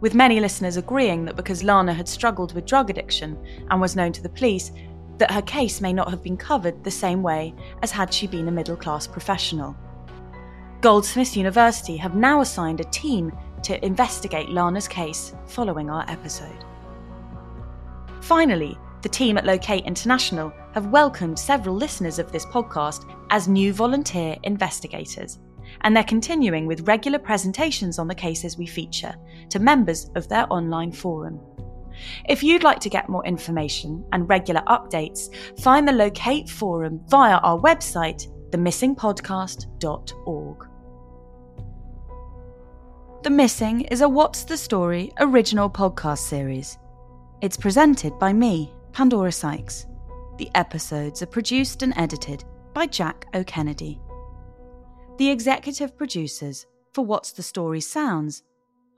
with 0.00 0.14
many 0.14 0.40
listeners 0.40 0.78
agreeing 0.78 1.26
that 1.26 1.36
because 1.36 1.62
Lana 1.62 1.92
had 1.92 2.08
struggled 2.08 2.54
with 2.54 2.64
drug 2.64 2.88
addiction 2.88 3.36
and 3.70 3.82
was 3.82 3.96
known 3.96 4.12
to 4.12 4.22
the 4.22 4.30
police, 4.30 4.72
that 5.18 5.30
her 5.30 5.42
case 5.42 5.82
may 5.82 5.92
not 5.92 6.08
have 6.08 6.22
been 6.22 6.38
covered 6.38 6.82
the 6.82 6.90
same 6.90 7.22
way 7.22 7.54
as 7.82 7.90
had 7.90 8.10
she 8.12 8.26
been 8.26 8.48
a 8.48 8.52
middle 8.52 8.76
class 8.76 9.06
professional. 9.06 9.76
Goldsmiths 10.80 11.36
University 11.36 11.98
have 11.98 12.14
now 12.14 12.40
assigned 12.40 12.80
a 12.80 12.84
team 12.84 13.30
to 13.62 13.84
investigate 13.84 14.48
Lana's 14.48 14.88
case 14.88 15.34
following 15.44 15.90
our 15.90 16.08
episode. 16.08 16.64
Finally, 18.22 18.78
the 19.02 19.08
team 19.08 19.38
at 19.38 19.46
Locate 19.46 19.84
International 19.84 20.52
have 20.72 20.86
welcomed 20.86 21.38
several 21.38 21.74
listeners 21.74 22.18
of 22.18 22.32
this 22.32 22.46
podcast 22.46 23.08
as 23.30 23.48
new 23.48 23.72
volunteer 23.72 24.36
investigators, 24.42 25.38
and 25.82 25.94
they're 25.94 26.04
continuing 26.04 26.66
with 26.66 26.88
regular 26.88 27.18
presentations 27.18 27.98
on 27.98 28.08
the 28.08 28.14
cases 28.14 28.58
we 28.58 28.66
feature 28.66 29.14
to 29.50 29.58
members 29.58 30.10
of 30.14 30.28
their 30.28 30.50
online 30.52 30.92
forum. 30.92 31.40
If 32.28 32.42
you'd 32.42 32.62
like 32.62 32.80
to 32.80 32.88
get 32.88 33.08
more 33.08 33.26
information 33.26 34.04
and 34.12 34.28
regular 34.28 34.62
updates, 34.62 35.34
find 35.60 35.86
the 35.86 35.92
Locate 35.92 36.48
forum 36.48 37.00
via 37.08 37.36
our 37.38 37.60
website, 37.60 38.28
themissingpodcast.org. 38.50 40.64
The 43.24 43.30
Missing 43.30 43.80
is 43.82 44.00
a 44.00 44.08
What's 44.08 44.44
the 44.44 44.56
Story 44.56 45.12
original 45.18 45.68
podcast 45.68 46.18
series. 46.18 46.78
It's 47.40 47.56
presented 47.56 48.18
by 48.18 48.32
me, 48.32 48.72
Pandora 48.98 49.30
Sykes. 49.30 49.86
The 50.38 50.50
episodes 50.56 51.22
are 51.22 51.26
produced 51.26 51.84
and 51.84 51.92
edited 51.96 52.42
by 52.74 52.86
Jack 52.86 53.26
O'Kennedy. 53.32 54.00
The 55.18 55.30
executive 55.30 55.96
producers 55.96 56.66
for 56.92 57.04
What's 57.04 57.30
the 57.30 57.44
Story 57.44 57.80
Sounds 57.80 58.42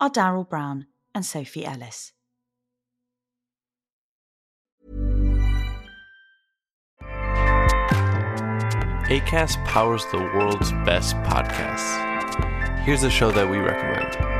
are 0.01 0.09
Daryl 0.09 0.49
Brown 0.49 0.87
and 1.15 1.23
Sophie 1.23 1.67
Ellis. 1.67 2.15
ACAST 9.11 9.63
powers 9.67 10.07
the 10.07 10.17
world's 10.17 10.73
best 10.87 11.15
podcasts. 11.17 12.79
Here's 12.85 13.03
a 13.03 13.11
show 13.11 13.31
that 13.33 13.51
we 13.51 13.59
recommend. 13.59 14.40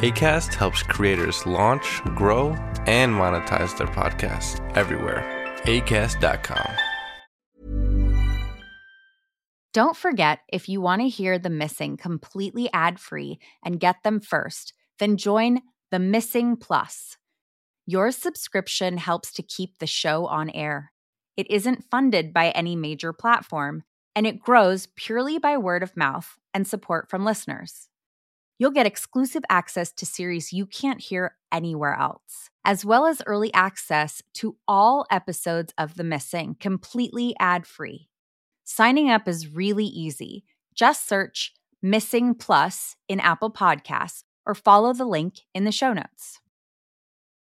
ACAST 0.00 0.52
helps 0.52 0.82
creators 0.82 1.46
launch, 1.46 2.02
grow, 2.14 2.50
and 2.86 3.14
monetize 3.14 3.76
their 3.78 3.86
podcasts 3.86 4.60
everywhere. 4.76 5.24
ACAST.com. 5.62 6.76
Don't 9.72 9.96
forget 9.96 10.40
if 10.52 10.68
you 10.68 10.82
want 10.82 11.00
to 11.00 11.08
hear 11.08 11.38
The 11.38 11.48
Missing 11.48 11.96
completely 11.96 12.68
ad 12.74 13.00
free 13.00 13.38
and 13.64 13.80
get 13.80 13.96
them 14.04 14.20
first, 14.20 14.74
then 14.98 15.16
join 15.16 15.62
The 15.90 15.98
Missing 15.98 16.56
Plus. 16.56 17.16
Your 17.86 18.10
subscription 18.10 18.98
helps 18.98 19.32
to 19.32 19.42
keep 19.42 19.78
the 19.78 19.86
show 19.86 20.26
on 20.26 20.50
air. 20.50 20.92
It 21.38 21.50
isn't 21.50 21.84
funded 21.90 22.34
by 22.34 22.50
any 22.50 22.76
major 22.76 23.14
platform, 23.14 23.82
and 24.14 24.26
it 24.26 24.40
grows 24.40 24.88
purely 24.96 25.38
by 25.38 25.56
word 25.56 25.82
of 25.82 25.96
mouth 25.96 26.36
and 26.52 26.66
support 26.66 27.08
from 27.08 27.24
listeners. 27.24 27.85
You'll 28.58 28.70
get 28.70 28.86
exclusive 28.86 29.42
access 29.50 29.92
to 29.92 30.06
series 30.06 30.52
you 30.52 30.64
can't 30.64 31.00
hear 31.00 31.36
anywhere 31.52 31.94
else, 31.94 32.48
as 32.64 32.86
well 32.86 33.04
as 33.04 33.20
early 33.26 33.52
access 33.52 34.22
to 34.34 34.56
all 34.66 35.04
episodes 35.10 35.74
of 35.76 35.96
The 35.96 36.04
Missing 36.04 36.56
completely 36.58 37.36
ad 37.38 37.66
free. 37.66 38.08
Signing 38.64 39.10
up 39.10 39.28
is 39.28 39.52
really 39.52 39.84
easy. 39.84 40.44
Just 40.74 41.06
search 41.06 41.52
Missing 41.82 42.36
Plus 42.36 42.96
in 43.08 43.20
Apple 43.20 43.50
Podcasts 43.52 44.22
or 44.46 44.54
follow 44.54 44.94
the 44.94 45.04
link 45.04 45.40
in 45.54 45.64
the 45.64 45.72
show 45.72 45.92
notes. 45.92 46.40